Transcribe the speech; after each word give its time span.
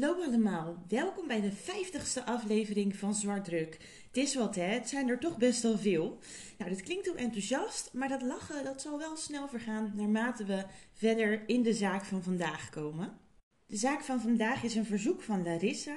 Hallo 0.00 0.22
allemaal, 0.22 0.84
welkom 0.88 1.26
bij 1.26 1.40
de 1.40 1.52
50ste 1.52 2.24
aflevering 2.24 2.96
van 2.96 3.14
Zwartdruk. 3.14 3.78
Het 4.06 4.16
is 4.16 4.34
wat 4.34 4.54
hè, 4.54 4.62
het 4.62 4.88
zijn 4.88 5.08
er 5.08 5.18
toch 5.18 5.38
best 5.38 5.62
wel 5.62 5.78
veel. 5.78 6.18
Nou, 6.58 6.70
dit 6.70 6.82
klinkt 6.82 7.04
heel 7.04 7.16
enthousiast, 7.16 7.90
maar 7.92 8.08
dat 8.08 8.22
lachen 8.22 8.64
dat 8.64 8.80
zal 8.80 8.98
wel 8.98 9.16
snel 9.16 9.48
vergaan 9.48 9.92
naarmate 9.96 10.44
we 10.44 10.64
verder 10.92 11.48
in 11.48 11.62
de 11.62 11.72
zaak 11.72 12.04
van 12.04 12.22
vandaag 12.22 12.70
komen. 12.70 13.18
De 13.66 13.76
zaak 13.76 14.00
van 14.00 14.20
vandaag 14.20 14.62
is 14.62 14.74
een 14.74 14.84
verzoek 14.84 15.22
van 15.22 15.42
Larissa 15.42 15.96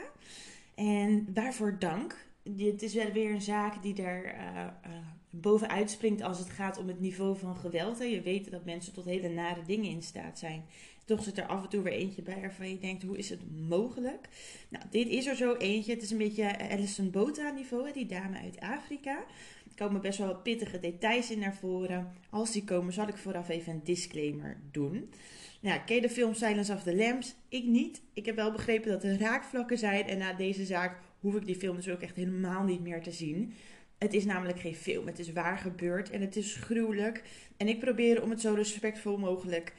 en 0.76 1.34
waarvoor 1.34 1.80
dank. 1.80 2.28
Het 2.58 2.82
is 2.82 2.94
wel 2.94 3.12
weer 3.12 3.32
een 3.32 3.42
zaak 3.42 3.82
die 3.82 4.04
er 4.04 4.36
uh, 4.36 4.68
bovenuit 5.30 5.92
springt 5.92 6.22
als 6.22 6.40
het 6.40 6.50
gaat 6.50 6.78
om 6.78 6.88
het 6.88 7.00
niveau 7.00 7.38
van 7.38 7.56
geweld. 7.56 7.98
Je 7.98 8.22
weet 8.22 8.52
dat 8.52 8.66
mensen 8.66 8.94
tot 8.94 9.06
hele 9.06 9.30
nare 9.30 9.62
dingen 9.66 9.90
in 9.90 10.04
staat 10.04 10.40
zijn. 10.40 10.66
Toch 11.08 11.24
zit 11.24 11.38
er 11.38 11.46
af 11.46 11.64
en 11.64 11.70
toe 11.70 11.82
weer 11.82 11.94
eentje 11.94 12.22
bij 12.22 12.42
waarvan 12.42 12.70
je 12.70 12.80
denkt, 12.80 13.04
hoe 13.04 13.18
is 13.18 13.30
het 13.30 13.68
mogelijk? 13.68 14.28
Nou, 14.70 14.86
dit 14.90 15.08
is 15.08 15.26
er 15.26 15.36
zo 15.36 15.56
eentje. 15.56 15.94
Het 15.94 16.02
is 16.02 16.12
een 16.12 16.18
beetje 16.18 16.70
Alison 16.70 17.12
Bota 17.12 17.50
niveau, 17.50 17.94
die 17.94 18.06
dame 18.06 18.38
uit 18.38 18.60
Afrika. 18.60 19.16
Er 19.70 19.76
komen 19.86 20.02
best 20.02 20.18
wel 20.18 20.36
pittige 20.36 20.80
details 20.80 21.32
in 21.32 21.40
naar 21.40 21.56
voren. 21.56 22.14
Als 22.30 22.52
die 22.52 22.64
komen, 22.64 22.94
zal 22.94 23.08
ik 23.08 23.18
vooraf 23.18 23.50
even 23.50 23.74
een 23.74 23.84
disclaimer 23.84 24.58
doen. 24.72 25.10
Nou, 25.60 25.80
ken 25.86 25.96
je 25.96 26.02
de 26.02 26.10
film 26.10 26.34
Silence 26.34 26.74
of 26.74 26.84
the 26.84 26.96
Lambs? 26.96 27.36
Ik 27.50 27.64
niet. 27.66 28.02
Ik 28.14 28.26
heb 28.26 28.36
wel 28.36 28.52
begrepen 28.52 28.92
dat 28.92 29.04
er 29.04 29.20
raakvlakken 29.20 29.78
zijn. 29.78 30.08
En 30.08 30.18
na 30.18 30.34
deze 30.34 30.66
zaak 30.66 31.00
hoef 31.20 31.36
ik 31.36 31.46
die 31.46 31.56
film 31.56 31.76
dus 31.76 31.90
ook 31.90 32.02
echt 32.02 32.16
helemaal 32.16 32.64
niet 32.64 32.82
meer 32.82 33.02
te 33.02 33.12
zien. 33.12 33.54
Het 33.98 34.14
is 34.14 34.26
namelijk 34.26 34.60
geen 34.60 34.76
film. 34.76 35.08
Het 35.08 35.20
is 35.20 35.32
waar 35.32 35.58
gebeurd 35.58 36.10
en 36.10 36.22
het 36.22 36.36
is 36.36 36.56
gruwelijk. 36.56 37.24
En 37.58 37.68
ik 37.68 37.80
probeer 37.80 38.24
om 38.24 38.30
het 38.30 38.42
zo 38.42 38.54
respectvol 38.54 39.18
mogelijk 39.18 39.74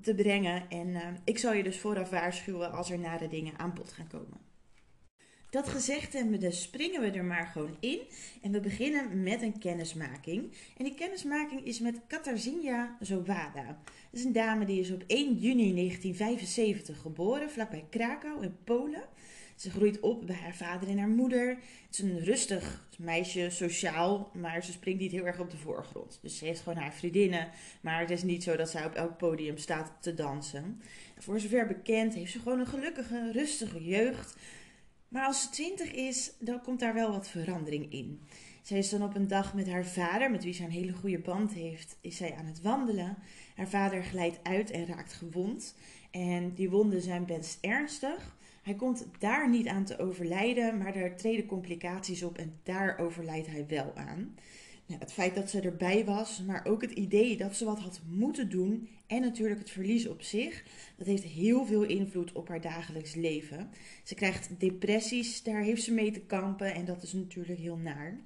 te 0.00 0.14
brengen. 0.14 0.70
En 0.70 0.88
uh, 0.88 1.00
ik 1.24 1.38
zal 1.38 1.52
je 1.52 1.62
dus 1.62 1.78
vooraf 1.78 2.10
waarschuwen 2.10 2.72
als 2.72 2.90
er 2.90 2.98
nare 2.98 3.28
dingen 3.28 3.58
aan 3.58 3.74
bod 3.74 3.92
gaan 3.92 4.08
komen. 4.08 4.44
Dat 5.54 5.68
gezegd 5.68 6.12
hebben, 6.12 6.40
dus 6.40 6.62
springen 6.62 7.00
we 7.00 7.10
er 7.10 7.24
maar 7.24 7.46
gewoon 7.46 7.76
in. 7.80 8.00
En 8.42 8.52
we 8.52 8.60
beginnen 8.60 9.22
met 9.22 9.42
een 9.42 9.58
kennismaking. 9.58 10.52
En 10.76 10.84
die 10.84 10.94
kennismaking 10.94 11.64
is 11.64 11.80
met 11.80 12.00
Katarzyna 12.06 12.96
Zowada. 13.00 13.66
Dat 14.10 14.20
is 14.20 14.24
een 14.24 14.32
dame 14.32 14.64
die 14.64 14.80
is 14.80 14.90
op 14.90 15.04
1 15.06 15.34
juni 15.34 15.74
1975 15.74 17.00
geboren, 17.00 17.50
vlakbij 17.50 17.84
Krakau 17.90 18.42
in 18.42 18.56
Polen. 18.64 19.04
Ze 19.64 19.70
groeit 19.70 20.00
op 20.00 20.26
bij 20.26 20.36
haar 20.36 20.54
vader 20.54 20.88
en 20.88 20.98
haar 20.98 21.08
moeder. 21.08 21.48
Het 21.48 21.58
is 21.90 21.98
een 21.98 22.24
rustig 22.24 22.88
meisje, 22.98 23.50
sociaal, 23.50 24.30
maar 24.34 24.64
ze 24.64 24.72
springt 24.72 25.00
niet 25.00 25.12
heel 25.12 25.26
erg 25.26 25.40
op 25.40 25.50
de 25.50 25.56
voorgrond. 25.56 26.18
Dus 26.22 26.38
ze 26.38 26.44
heeft 26.44 26.60
gewoon 26.60 26.78
haar 26.78 26.94
vriendinnen, 26.94 27.48
maar 27.80 28.00
het 28.00 28.10
is 28.10 28.22
niet 28.22 28.42
zo 28.42 28.56
dat 28.56 28.70
zij 28.70 28.84
op 28.84 28.94
elk 28.94 29.16
podium 29.16 29.56
staat 29.56 29.92
te 30.00 30.14
dansen. 30.14 30.82
Voor 31.18 31.40
zover 31.40 31.66
bekend 31.66 32.14
heeft 32.14 32.32
ze 32.32 32.38
gewoon 32.38 32.60
een 32.60 32.66
gelukkige, 32.66 33.32
rustige 33.32 33.84
jeugd. 33.84 34.36
Maar 35.08 35.26
als 35.26 35.42
ze 35.42 35.50
twintig 35.50 35.92
is, 35.92 36.32
dan 36.38 36.62
komt 36.62 36.80
daar 36.80 36.94
wel 36.94 37.10
wat 37.10 37.28
verandering 37.28 37.92
in. 37.92 38.20
Zij 38.62 38.78
is 38.78 38.88
dan 38.90 39.02
op 39.02 39.14
een 39.14 39.28
dag 39.28 39.54
met 39.54 39.68
haar 39.68 39.86
vader, 39.86 40.30
met 40.30 40.44
wie 40.44 40.54
ze 40.54 40.64
een 40.64 40.70
hele 40.70 40.92
goede 40.92 41.18
band 41.18 41.52
heeft, 41.52 41.96
is 42.00 42.16
zij 42.16 42.34
aan 42.34 42.46
het 42.46 42.62
wandelen. 42.62 43.16
Haar 43.54 43.68
vader 43.68 44.02
glijdt 44.02 44.38
uit 44.42 44.70
en 44.70 44.86
raakt 44.86 45.12
gewond. 45.12 45.74
En 46.10 46.54
die 46.54 46.70
wonden 46.70 47.00
zijn 47.00 47.26
best 47.26 47.58
ernstig. 47.60 48.36
Hij 48.64 48.74
komt 48.74 49.06
daar 49.18 49.50
niet 49.50 49.66
aan 49.66 49.84
te 49.84 49.98
overlijden, 49.98 50.78
maar 50.78 50.94
er 50.94 51.16
treden 51.16 51.46
complicaties 51.46 52.22
op 52.22 52.38
en 52.38 52.52
daar 52.62 52.98
overlijdt 52.98 53.46
hij 53.46 53.66
wel 53.68 53.92
aan. 53.94 54.34
Nou, 54.86 55.00
het 55.00 55.12
feit 55.12 55.34
dat 55.34 55.50
ze 55.50 55.60
erbij 55.60 56.04
was, 56.04 56.42
maar 56.46 56.66
ook 56.66 56.82
het 56.82 56.90
idee 56.90 57.36
dat 57.36 57.56
ze 57.56 57.64
wat 57.64 57.78
had 57.78 58.00
moeten 58.10 58.50
doen 58.50 58.88
en 59.06 59.20
natuurlijk 59.20 59.60
het 59.60 59.70
verlies 59.70 60.08
op 60.08 60.22
zich, 60.22 60.64
dat 60.96 61.06
heeft 61.06 61.22
heel 61.22 61.66
veel 61.66 61.82
invloed 61.82 62.32
op 62.32 62.48
haar 62.48 62.60
dagelijks 62.60 63.14
leven. 63.14 63.70
Ze 64.02 64.14
krijgt 64.14 64.50
depressies, 64.58 65.42
daar 65.42 65.62
heeft 65.62 65.82
ze 65.82 65.92
mee 65.92 66.10
te 66.10 66.20
kampen 66.20 66.74
en 66.74 66.84
dat 66.84 67.02
is 67.02 67.12
natuurlijk 67.12 67.58
heel 67.58 67.76
naar. 67.76 68.20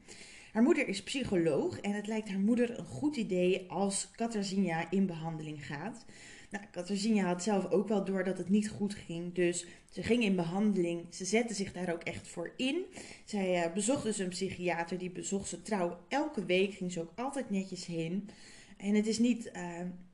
Haar 0.53 0.63
moeder 0.63 0.89
is 0.89 1.03
psycholoog 1.03 1.81
en 1.81 1.93
het 1.93 2.07
lijkt 2.07 2.29
haar 2.29 2.41
moeder 2.41 2.79
een 2.79 2.85
goed 2.85 3.17
idee 3.17 3.71
als 3.71 4.11
Katarzyna 4.17 4.91
in 4.91 5.07
behandeling 5.07 5.67
gaat. 5.67 6.05
Nou, 6.51 7.21
had 7.21 7.43
zelf 7.43 7.71
ook 7.71 7.89
wel 7.89 8.05
door 8.05 8.25
dat 8.25 8.39
het 8.39 8.49
niet 8.49 8.71
goed 8.71 8.95
ging. 8.95 9.35
Dus 9.35 9.67
ze 9.91 10.03
ging 10.03 10.23
in 10.23 10.37
behandeling. 10.37 11.07
Ze 11.11 11.25
zette 11.25 11.55
zich 11.55 11.73
daar 11.73 11.93
ook 11.93 12.03
echt 12.03 12.29
voor 12.29 12.53
in. 12.57 12.85
Zij 13.25 13.67
uh, 13.67 13.73
bezocht 13.73 14.03
dus 14.03 14.19
een 14.19 14.29
psychiater. 14.29 14.99
Die 14.99 15.11
bezocht 15.11 15.49
ze 15.49 15.63
trouw 15.63 15.99
elke 16.09 16.45
week. 16.45 16.75
Ging 16.75 16.93
ze 16.93 17.01
ook 17.01 17.13
altijd 17.15 17.51
netjes 17.51 17.87
heen. 17.87 18.29
En 18.77 18.95
het 18.95 19.07
is 19.07 19.19
niet 19.19 19.51
uh, 19.57 19.63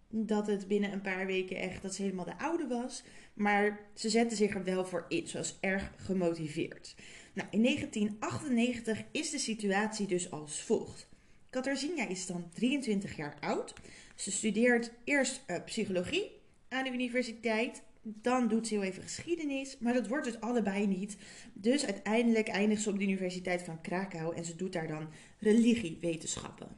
dat 0.08 0.46
het 0.46 0.68
binnen 0.68 0.92
een 0.92 1.00
paar 1.00 1.26
weken 1.26 1.56
echt 1.56 1.82
dat 1.82 1.94
ze 1.94 2.02
helemaal 2.02 2.24
de 2.24 2.38
oude 2.38 2.66
was. 2.66 3.02
Maar 3.34 3.80
ze 3.94 4.08
zette 4.08 4.36
zich 4.36 4.54
er 4.54 4.64
wel 4.64 4.84
voor 4.84 5.04
in. 5.08 5.28
Ze 5.28 5.36
was 5.36 5.56
erg 5.60 5.92
gemotiveerd. 5.96 6.94
Nou, 7.32 7.48
in 7.50 7.62
1998 7.62 9.02
is 9.10 9.30
de 9.30 9.38
situatie 9.38 10.06
dus 10.06 10.30
als 10.30 10.62
volgt. 10.62 11.08
Katarzyna 11.50 12.08
is 12.08 12.26
dan 12.26 12.50
23 12.52 13.16
jaar 13.16 13.36
oud. 13.40 13.74
Ze 14.14 14.30
studeert 14.30 14.92
eerst 15.04 15.42
uh, 15.46 15.56
psychologie 15.64 16.30
aan 16.68 16.84
de 16.84 16.90
universiteit. 16.90 17.82
Dan 18.02 18.48
doet 18.48 18.66
ze 18.66 18.74
heel 18.74 18.82
even 18.82 19.02
geschiedenis. 19.02 19.76
Maar 19.78 19.92
dat 19.94 20.08
wordt 20.08 20.26
het 20.26 20.40
allebei 20.40 20.86
niet. 20.86 21.16
Dus 21.52 21.84
uiteindelijk 21.84 22.48
eindigt 22.48 22.82
ze 22.82 22.90
op 22.90 22.98
de 22.98 23.04
Universiteit 23.04 23.62
van 23.62 23.80
Krakau. 23.80 24.36
En 24.36 24.44
ze 24.44 24.56
doet 24.56 24.72
daar 24.72 24.88
dan 24.88 25.08
religiewetenschappen. 25.38 26.68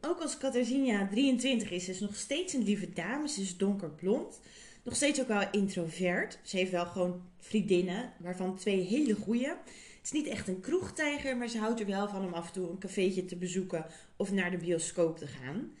Ook 0.00 0.20
als 0.20 0.38
Katarzyna 0.38 1.08
23 1.08 1.70
is, 1.70 1.88
is 1.88 1.98
ze 1.98 2.04
nog 2.04 2.16
steeds 2.16 2.52
een 2.52 2.62
lieve 2.62 2.90
dame. 2.90 3.28
Ze 3.28 3.40
is 3.40 3.56
donkerblond. 3.56 4.40
Nog 4.82 4.96
steeds 4.96 5.20
ook 5.20 5.28
wel 5.28 5.50
introvert. 5.50 6.38
Ze 6.42 6.56
heeft 6.56 6.70
wel 6.70 6.86
gewoon 6.86 7.22
vriendinnen, 7.38 8.12
waarvan 8.18 8.56
twee 8.56 8.80
hele 8.80 9.14
goede. 9.14 9.46
Het 9.46 10.04
is 10.04 10.12
niet 10.12 10.26
echt 10.26 10.48
een 10.48 10.60
kroegtijger, 10.60 11.36
maar 11.36 11.48
ze 11.48 11.58
houdt 11.58 11.80
er 11.80 11.86
wel 11.86 12.08
van 12.08 12.24
om 12.24 12.32
af 12.32 12.46
en 12.46 12.52
toe 12.52 12.70
een 12.70 12.78
cafeetje 12.78 13.24
te 13.24 13.36
bezoeken 13.36 13.86
of 14.16 14.32
naar 14.32 14.50
de 14.50 14.56
bioscoop 14.56 15.18
te 15.18 15.26
gaan. 15.26 15.72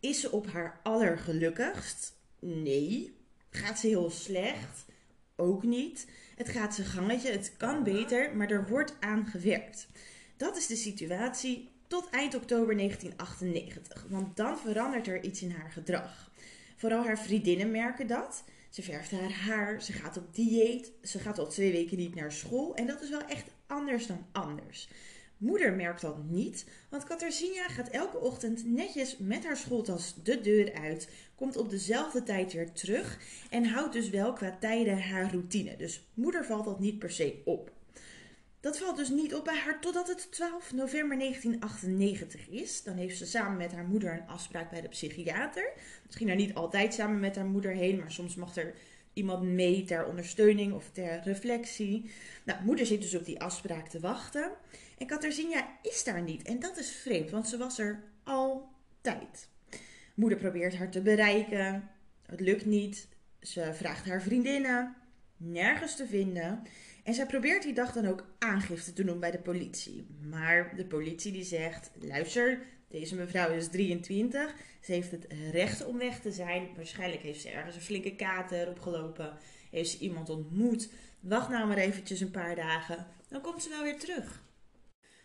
Is 0.00 0.20
ze 0.20 0.30
op 0.30 0.46
haar 0.46 0.80
allergelukkigst? 0.82 2.16
Nee. 2.38 3.14
Gaat 3.50 3.78
ze 3.78 3.86
heel 3.86 4.10
slecht? 4.10 4.84
Ook 5.36 5.62
niet. 5.62 6.06
Het 6.36 6.48
gaat 6.48 6.74
zijn 6.74 6.86
gangetje, 6.86 7.30
het 7.30 7.52
kan 7.56 7.82
beter, 7.82 8.36
maar 8.36 8.50
er 8.50 8.68
wordt 8.68 8.96
aan 9.00 9.26
gewerkt. 9.26 9.88
Dat 10.36 10.56
is 10.56 10.66
de 10.66 10.76
situatie 10.76 11.70
tot 11.86 12.10
eind 12.10 12.34
oktober 12.34 12.76
1998, 12.76 14.06
want 14.08 14.36
dan 14.36 14.58
verandert 14.58 15.06
er 15.06 15.24
iets 15.24 15.42
in 15.42 15.50
haar 15.50 15.70
gedrag. 15.70 16.30
Vooral 16.76 17.04
haar 17.04 17.18
vriendinnen 17.18 17.70
merken 17.70 18.06
dat. 18.06 18.44
Ze 18.70 18.82
verft 18.82 19.10
haar 19.10 19.32
haar, 19.32 19.82
ze 19.82 19.92
gaat 19.92 20.16
op 20.16 20.34
dieet, 20.34 20.92
ze 21.02 21.18
gaat 21.18 21.38
al 21.38 21.46
twee 21.46 21.72
weken 21.72 21.96
niet 21.96 22.14
naar 22.14 22.32
school 22.32 22.74
en 22.74 22.86
dat 22.86 23.02
is 23.02 23.10
wel 23.10 23.24
echt 23.24 23.46
anders 23.66 24.06
dan 24.06 24.26
anders. 24.32 24.88
Moeder 25.36 25.72
merkt 25.72 26.00
dat 26.00 26.24
niet, 26.24 26.66
want 26.88 27.04
Katarzyna 27.04 27.68
gaat 27.68 27.88
elke 27.88 28.18
ochtend 28.18 28.66
netjes 28.66 29.16
met 29.18 29.44
haar 29.44 29.56
schooltas 29.56 30.14
de 30.22 30.40
deur 30.40 30.74
uit, 30.74 31.10
komt 31.34 31.56
op 31.56 31.70
dezelfde 31.70 32.22
tijd 32.22 32.52
weer 32.52 32.72
terug 32.72 33.18
en 33.50 33.64
houdt 33.64 33.92
dus 33.92 34.10
wel 34.10 34.32
qua 34.32 34.56
tijden 34.60 35.02
haar 35.02 35.30
routine. 35.30 35.76
Dus 35.76 36.08
moeder 36.14 36.44
valt 36.44 36.64
dat 36.64 36.80
niet 36.80 36.98
per 36.98 37.10
se 37.10 37.42
op. 37.44 37.70
Dat 38.60 38.78
valt 38.78 38.96
dus 38.96 39.08
niet 39.08 39.34
op 39.34 39.44
bij 39.44 39.56
haar 39.56 39.80
totdat 39.80 40.08
het 40.08 40.32
12 40.32 40.72
november 40.72 41.18
1998 41.18 42.48
is. 42.48 42.82
Dan 42.82 42.96
heeft 42.96 43.16
ze 43.16 43.26
samen 43.26 43.56
met 43.56 43.72
haar 43.72 43.84
moeder 43.84 44.12
een 44.12 44.28
afspraak 44.28 44.70
bij 44.70 44.80
de 44.80 44.88
psychiater. 44.88 45.72
Misschien 46.04 46.26
daar 46.26 46.36
niet 46.36 46.54
altijd 46.54 46.94
samen 46.94 47.20
met 47.20 47.36
haar 47.36 47.46
moeder 47.46 47.72
heen, 47.72 47.98
maar 47.98 48.10
soms 48.10 48.34
mag 48.34 48.56
er 48.56 48.74
iemand 49.16 49.42
mee 49.42 49.84
ter 49.84 50.06
ondersteuning 50.06 50.72
of 50.72 50.90
ter 50.90 51.20
reflectie. 51.24 52.10
Nou, 52.44 52.64
moeder 52.64 52.86
zit 52.86 53.00
dus 53.00 53.14
op 53.14 53.24
die 53.24 53.40
afspraak 53.40 53.88
te 53.88 54.00
wachten. 54.00 54.50
En 54.98 55.06
Katarzyna 55.06 55.78
is 55.82 56.04
daar 56.04 56.22
niet. 56.22 56.42
En 56.42 56.60
dat 56.60 56.78
is 56.78 56.90
vreemd, 56.90 57.30
want 57.30 57.48
ze 57.48 57.56
was 57.56 57.78
er 57.78 58.02
altijd. 58.24 59.48
Moeder 60.14 60.38
probeert 60.38 60.76
haar 60.76 60.90
te 60.90 61.00
bereiken. 61.00 61.90
Het 62.26 62.40
lukt 62.40 62.64
niet. 62.64 63.08
Ze 63.40 63.70
vraagt 63.74 64.06
haar 64.06 64.22
vriendinnen. 64.22 64.96
Nergens 65.36 65.96
te 65.96 66.06
vinden. 66.06 66.62
En 67.04 67.14
zij 67.14 67.26
probeert 67.26 67.62
die 67.62 67.74
dag 67.74 67.92
dan 67.92 68.06
ook 68.06 68.26
aangifte 68.38 68.92
te 68.92 69.04
doen 69.04 69.20
bij 69.20 69.30
de 69.30 69.38
politie. 69.38 70.06
Maar 70.28 70.76
de 70.76 70.86
politie 70.86 71.32
die 71.32 71.44
zegt: 71.44 71.90
luister, 72.00 72.60
deze 72.88 73.14
mevrouw 73.14 73.50
is 73.50 73.68
23. 73.68 74.54
Ze 74.80 74.92
heeft 74.92 75.10
het 75.10 75.26
recht 75.50 75.84
om 75.84 75.98
weg 75.98 76.20
te 76.20 76.32
zijn. 76.32 76.68
Waarschijnlijk 76.76 77.22
heeft 77.22 77.40
ze 77.40 77.50
ergens 77.50 77.76
een 77.76 77.82
flinke 77.82 78.14
kater 78.14 78.68
opgelopen. 78.68 79.36
Heeft 79.70 79.90
ze 79.90 79.98
iemand 79.98 80.30
ontmoet. 80.30 80.90
Wacht 81.20 81.48
nou 81.48 81.66
maar 81.66 81.76
eventjes 81.76 82.20
een 82.20 82.30
paar 82.30 82.56
dagen. 82.56 83.06
Dan 83.28 83.40
komt 83.40 83.62
ze 83.62 83.68
wel 83.68 83.82
weer 83.82 83.98
terug. 83.98 84.44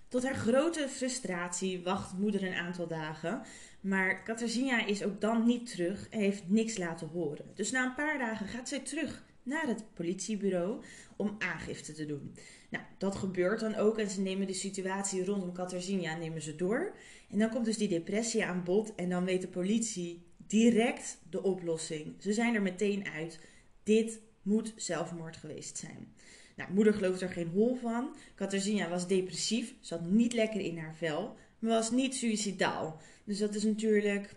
Tot 0.08 0.24
haar 0.24 0.36
grote 0.36 0.88
frustratie 0.90 1.84
wacht 1.84 2.18
moeder 2.18 2.44
een 2.44 2.54
aantal 2.54 2.88
dagen. 2.88 3.42
Maar 3.82 4.24
Katarzyna 4.24 4.86
is 4.86 5.04
ook 5.04 5.22
dan 5.22 5.46
niet 5.46 5.72
terug 5.72 6.10
en 6.10 6.20
heeft 6.20 6.50
niks 6.50 6.78
laten 6.78 7.08
horen. 7.08 7.46
Dus 7.56 7.72
na 7.72 7.86
een 7.86 7.96
paar 7.96 8.18
dagen 8.18 8.48
gaat 8.48 8.70
zij 8.70 8.80
terug 8.80 9.24
naar 9.44 9.68
het 9.68 9.94
politiebureau 9.94 10.84
om 11.16 11.36
aangifte 11.40 11.94
te 11.94 12.06
doen. 12.06 12.36
Nou, 12.72 12.84
dat 12.98 13.16
gebeurt 13.16 13.60
dan 13.60 13.76
ook 13.76 13.98
en 13.98 14.10
ze 14.10 14.22
nemen 14.22 14.48
de 14.48 14.54
situatie 14.54 15.26
rondom 15.26 15.54
Katarzyna 15.54 16.16
nemen 16.16 16.42
ze 16.42 16.56
door. 16.56 16.96
En 17.30 17.40
dan 17.40 17.50
komt 17.50 17.66
dus 17.66 17.78
die 17.78 17.88
depressie 17.88 18.46
aan 18.46 18.64
bod 18.64 18.96
en 18.96 19.10
dan 19.10 19.26
weet 19.26 19.42
de 19.42 19.48
politie 19.48 20.24
direct 20.48 21.18
de 21.30 21.44
oplossing. 21.44 22.16
Ze 22.20 22.34
zijn 22.34 22.56
er 22.56 22.62
meteen 22.62 23.08
uit. 23.08 23.40
Dit 23.84 24.20
moet 24.42 24.74
zelfmoord 24.76 25.38
geweest 25.38 25.78
zijn. 25.78 26.14
Nou, 26.56 26.74
moeder 26.74 26.94
gelooft 26.94 27.22
er 27.22 27.30
geen 27.30 27.48
hol 27.48 27.76
van. 27.76 28.16
Katarzyna 28.36 28.90
was 28.90 29.08
depressief, 29.08 29.74
zat 29.80 30.02
niet 30.02 30.34
lekker 30.34 30.60
in 30.60 30.78
haar 30.78 30.96
vel, 30.96 31.36
maar 31.60 31.72
was 31.72 31.92
niet 31.92 32.16
suicidaal. 32.16 33.02
Dus 33.24 33.38
dat 33.38 33.56
is 33.56 33.64
natuurlijk. 33.64 34.36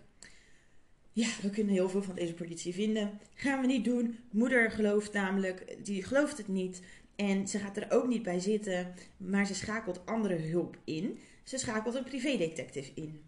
Ja, 1.12 1.28
we 1.42 1.50
kunnen 1.50 1.74
heel 1.74 1.88
veel 1.88 2.02
van 2.02 2.14
deze 2.14 2.34
politie 2.34 2.74
vinden. 2.74 3.18
Gaan 3.34 3.60
we 3.60 3.66
niet 3.66 3.84
doen. 3.84 4.18
Moeder 4.30 4.70
gelooft 4.70 5.12
namelijk, 5.12 5.76
die 5.84 6.02
gelooft 6.02 6.36
het 6.36 6.48
niet. 6.48 6.80
En 7.16 7.48
ze 7.48 7.58
gaat 7.58 7.76
er 7.76 7.86
ook 7.90 8.06
niet 8.06 8.22
bij 8.22 8.40
zitten, 8.40 8.94
maar 9.16 9.46
ze 9.46 9.54
schakelt 9.54 10.06
andere 10.06 10.36
hulp 10.36 10.76
in. 10.84 11.18
Ze 11.44 11.58
schakelt 11.58 11.94
een 11.94 12.04
privédetective 12.04 12.90
in. 12.94 13.20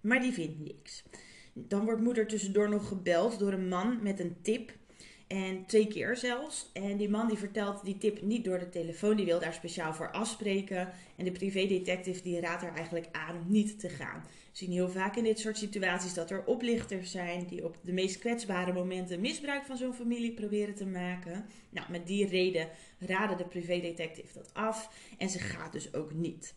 Maar 0.00 0.20
die 0.20 0.32
vindt 0.32 0.60
niks. 0.60 1.02
Dan 1.52 1.84
wordt 1.84 2.00
moeder 2.00 2.26
tussendoor 2.26 2.68
nog 2.68 2.88
gebeld 2.88 3.38
door 3.38 3.52
een 3.52 3.68
man 3.68 4.02
met 4.02 4.20
een 4.20 4.36
tip 4.42 4.72
en 5.30 5.66
twee 5.66 5.86
keer 5.86 6.16
zelfs. 6.16 6.70
En 6.72 6.96
die 6.96 7.08
man 7.08 7.28
die 7.28 7.38
vertelt 7.38 7.84
die 7.84 7.98
tip 7.98 8.22
niet 8.22 8.44
door 8.44 8.58
de 8.58 8.68
telefoon. 8.68 9.16
Die 9.16 9.26
wil 9.26 9.40
daar 9.40 9.52
speciaal 9.52 9.94
voor 9.94 10.10
afspreken. 10.10 10.88
En 11.16 11.24
de 11.24 11.32
privédetective 11.32 12.22
die 12.22 12.40
raadt 12.40 12.62
er 12.62 12.74
eigenlijk 12.74 13.06
aan 13.12 13.44
niet 13.46 13.80
te 13.80 13.88
gaan. 13.88 14.24
We 14.24 14.56
zien 14.56 14.70
heel 14.70 14.88
vaak 14.88 15.16
in 15.16 15.24
dit 15.24 15.38
soort 15.38 15.58
situaties 15.58 16.14
dat 16.14 16.30
er 16.30 16.44
oplichters 16.44 17.10
zijn 17.10 17.46
die 17.46 17.64
op 17.64 17.76
de 17.82 17.92
meest 17.92 18.18
kwetsbare 18.18 18.72
momenten 18.72 19.20
misbruik 19.20 19.64
van 19.64 19.76
zo'n 19.76 19.94
familie 19.94 20.32
proberen 20.32 20.74
te 20.74 20.86
maken. 20.86 21.44
Nou, 21.70 21.90
met 21.90 22.06
die 22.06 22.26
reden 22.26 22.68
raden 22.98 23.36
de 23.36 23.44
privédetective 23.44 24.34
dat 24.34 24.50
af. 24.54 24.90
En 25.18 25.30
ze 25.30 25.38
gaat 25.38 25.72
dus 25.72 25.94
ook 25.94 26.12
niet. 26.12 26.54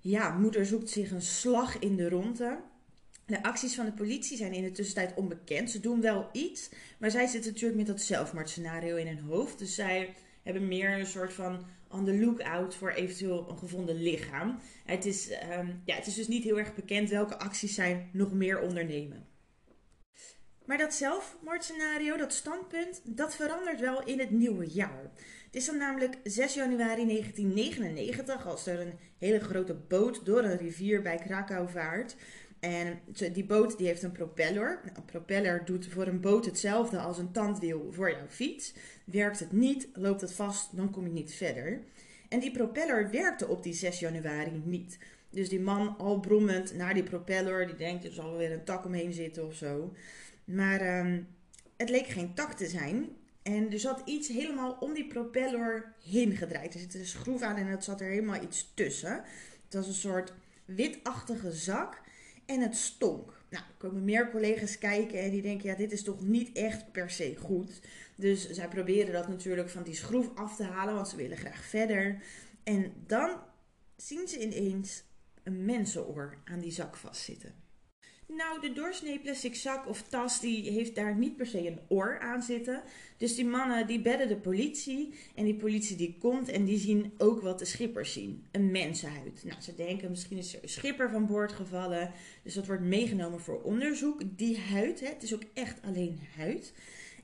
Ja, 0.00 0.30
moeder 0.30 0.66
zoekt 0.66 0.90
zich 0.90 1.10
een 1.10 1.22
slag 1.22 1.78
in 1.78 1.96
de 1.96 2.08
ronde. 2.08 2.58
De 3.30 3.42
acties 3.42 3.74
van 3.74 3.84
de 3.84 3.92
politie 3.92 4.36
zijn 4.36 4.52
in 4.52 4.62
de 4.62 4.70
tussentijd 4.70 5.14
onbekend. 5.14 5.70
Ze 5.70 5.80
doen 5.80 6.00
wel 6.00 6.28
iets, 6.32 6.68
maar 6.98 7.10
zij 7.10 7.26
zitten 7.26 7.52
natuurlijk 7.52 7.78
met 7.78 7.86
dat 7.86 8.00
zelfmoordscenario 8.00 8.96
in 8.96 9.06
hun 9.06 9.18
hoofd. 9.18 9.58
Dus 9.58 9.74
zij 9.74 10.14
hebben 10.42 10.68
meer 10.68 10.98
een 10.98 11.06
soort 11.06 11.32
van 11.32 11.64
on 11.88 12.04
the 12.04 12.16
lookout 12.16 12.74
voor 12.74 12.90
eventueel 12.90 13.50
een 13.50 13.58
gevonden 13.58 14.02
lichaam. 14.02 14.58
Het 14.84 15.04
is, 15.04 15.28
ehm, 15.28 15.68
ja, 15.84 15.94
het 15.94 16.06
is 16.06 16.14
dus 16.14 16.28
niet 16.28 16.44
heel 16.44 16.58
erg 16.58 16.74
bekend 16.74 17.10
welke 17.10 17.38
acties 17.38 17.74
zij 17.74 18.08
nog 18.12 18.32
meer 18.32 18.60
ondernemen. 18.60 19.26
Maar 20.64 20.78
dat 20.78 20.94
zelfmoordscenario, 20.94 22.16
dat 22.16 22.32
standpunt, 22.32 23.00
dat 23.04 23.34
verandert 23.34 23.80
wel 23.80 24.04
in 24.04 24.18
het 24.18 24.30
nieuwe 24.30 24.66
jaar. 24.66 25.10
Het 25.44 25.56
is 25.56 25.66
dan 25.66 25.76
namelijk 25.76 26.18
6 26.24 26.54
januari 26.54 27.06
1999 27.06 28.46
als 28.46 28.66
er 28.66 28.80
een 28.80 28.98
hele 29.18 29.40
grote 29.40 29.74
boot 29.74 30.24
door 30.24 30.44
een 30.44 30.56
rivier 30.56 31.02
bij 31.02 31.16
Krakau 31.16 31.68
vaart. 31.68 32.16
En 32.60 33.00
die 33.32 33.44
boot 33.44 33.78
die 33.78 33.86
heeft 33.86 34.02
een 34.02 34.12
propeller. 34.12 34.80
Nou, 34.84 34.96
een 34.96 35.04
propeller 35.04 35.64
doet 35.64 35.86
voor 35.86 36.06
een 36.06 36.20
boot 36.20 36.44
hetzelfde 36.44 36.98
als 36.98 37.18
een 37.18 37.32
tandwiel 37.32 37.88
voor 37.92 38.10
jouw 38.10 38.28
fiets. 38.28 38.74
Werkt 39.04 39.38
het 39.38 39.52
niet, 39.52 39.88
loopt 39.92 40.20
het 40.20 40.32
vast, 40.32 40.76
dan 40.76 40.90
kom 40.90 41.06
je 41.06 41.12
niet 41.12 41.34
verder. 41.34 41.80
En 42.28 42.40
die 42.40 42.50
propeller 42.50 43.10
werkte 43.10 43.48
op 43.48 43.62
die 43.62 43.72
6 43.72 43.98
januari 43.98 44.62
niet. 44.64 44.98
Dus 45.30 45.48
die 45.48 45.60
man 45.60 45.96
al 45.98 46.20
brommend 46.20 46.74
naar 46.74 46.94
die 46.94 47.02
propeller, 47.02 47.66
die 47.66 47.76
denkt 47.76 48.04
er 48.04 48.12
zal 48.12 48.36
weer 48.36 48.52
een 48.52 48.64
tak 48.64 48.84
omheen 48.84 49.12
zitten 49.12 49.46
of 49.46 49.54
zo. 49.54 49.94
Maar 50.44 50.98
um, 51.06 51.26
het 51.76 51.90
leek 51.90 52.06
geen 52.06 52.34
tak 52.34 52.52
te 52.52 52.66
zijn. 52.66 53.08
En 53.42 53.72
er 53.72 53.80
zat 53.80 54.02
iets 54.04 54.28
helemaal 54.28 54.76
om 54.80 54.94
die 54.94 55.06
propeller 55.06 55.92
heen 56.04 56.36
gedraaid. 56.36 56.74
Er 56.74 56.80
zit 56.80 56.94
een 56.94 57.06
schroef 57.06 57.42
aan 57.42 57.56
en 57.56 57.66
het 57.66 57.84
zat 57.84 58.00
er 58.00 58.08
helemaal 58.08 58.42
iets 58.42 58.70
tussen. 58.74 59.22
Het 59.64 59.74
was 59.74 59.86
een 59.86 59.92
soort 59.92 60.32
witachtige 60.64 61.52
zak 61.52 62.00
en 62.50 62.60
het 62.60 62.76
stonk. 62.76 63.38
Nou, 63.50 63.64
er 63.64 63.74
komen 63.78 64.04
meer 64.04 64.30
collega's 64.30 64.78
kijken 64.78 65.20
en 65.20 65.30
die 65.30 65.42
denken, 65.42 65.68
ja, 65.68 65.76
dit 65.76 65.92
is 65.92 66.02
toch 66.02 66.20
niet 66.20 66.56
echt 66.56 66.92
per 66.92 67.10
se 67.10 67.36
goed. 67.36 67.80
Dus 68.14 68.50
zij 68.50 68.68
proberen 68.68 69.12
dat 69.12 69.28
natuurlijk 69.28 69.70
van 69.70 69.82
die 69.82 69.94
schroef 69.94 70.30
af 70.34 70.56
te 70.56 70.64
halen, 70.64 70.94
want 70.94 71.08
ze 71.08 71.16
willen 71.16 71.36
graag 71.36 71.64
verder. 71.64 72.22
En 72.62 72.92
dan 73.06 73.30
zien 73.96 74.28
ze 74.28 74.40
ineens 74.40 75.02
een 75.42 75.64
mensenoor 75.64 76.38
aan 76.44 76.60
die 76.60 76.72
zak 76.72 76.96
vastzitten. 76.96 77.54
Nou, 78.36 78.60
de 78.60 78.72
doorsnee 78.72 79.18
plastic 79.18 79.54
zak 79.54 79.88
of 79.88 80.02
tas, 80.02 80.40
die 80.40 80.70
heeft 80.70 80.94
daar 80.94 81.16
niet 81.16 81.36
per 81.36 81.46
se 81.46 81.66
een 81.66 81.80
oor 81.88 82.18
aan 82.20 82.42
zitten. 82.42 82.82
Dus 83.16 83.34
die 83.34 83.44
mannen, 83.44 83.86
die 83.86 84.00
bedden 84.00 84.28
de 84.28 84.36
politie. 84.36 85.14
En 85.34 85.44
die 85.44 85.54
politie 85.54 85.96
die 85.96 86.16
komt 86.18 86.48
en 86.48 86.64
die 86.64 86.78
zien 86.78 87.12
ook 87.18 87.40
wat 87.40 87.58
de 87.58 87.64
schippers 87.64 88.12
zien. 88.12 88.46
Een 88.50 88.70
mensenhuid. 88.70 89.44
Nou, 89.44 89.60
ze 89.60 89.74
denken 89.74 90.10
misschien 90.10 90.38
is 90.38 90.54
er 90.54 90.62
een 90.62 90.68
schipper 90.68 91.10
van 91.10 91.26
boord 91.26 91.52
gevallen. 91.52 92.12
Dus 92.42 92.54
dat 92.54 92.66
wordt 92.66 92.82
meegenomen 92.82 93.40
voor 93.40 93.62
onderzoek. 93.62 94.22
Die 94.36 94.58
huid, 94.58 95.00
hè, 95.00 95.06
het 95.06 95.22
is 95.22 95.34
ook 95.34 95.44
echt 95.54 95.82
alleen 95.82 96.20
huid. 96.36 96.72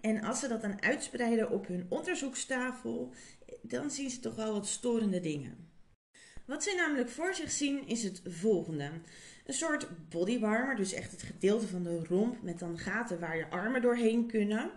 En 0.01 0.23
als 0.23 0.41
ze 0.41 0.49
dat 0.49 0.61
dan 0.61 0.83
uitspreiden 0.83 1.51
op 1.51 1.67
hun 1.67 1.87
onderzoekstafel, 1.89 3.13
dan 3.63 3.91
zien 3.91 4.11
ze 4.11 4.21
toch 4.21 4.35
wel 4.35 4.53
wat 4.53 4.67
storende 4.67 5.21
dingen. 5.21 5.67
Wat 6.47 6.63
ze 6.63 6.75
namelijk 6.77 7.09
voor 7.09 7.35
zich 7.35 7.51
zien 7.51 7.87
is 7.87 8.03
het 8.03 8.23
volgende. 8.25 8.91
Een 9.47 9.55
soort 9.55 9.89
bodywarmer, 10.09 10.77
dus 10.77 10.93
echt 10.93 11.11
het 11.11 11.23
gedeelte 11.23 11.67
van 11.67 11.83
de 11.83 12.05
romp 12.05 12.43
met 12.43 12.59
dan 12.59 12.79
gaten 12.79 13.21
waar 13.21 13.37
je 13.37 13.51
armen 13.51 13.83
doorheen 13.83 14.27
kunnen. 14.27 14.71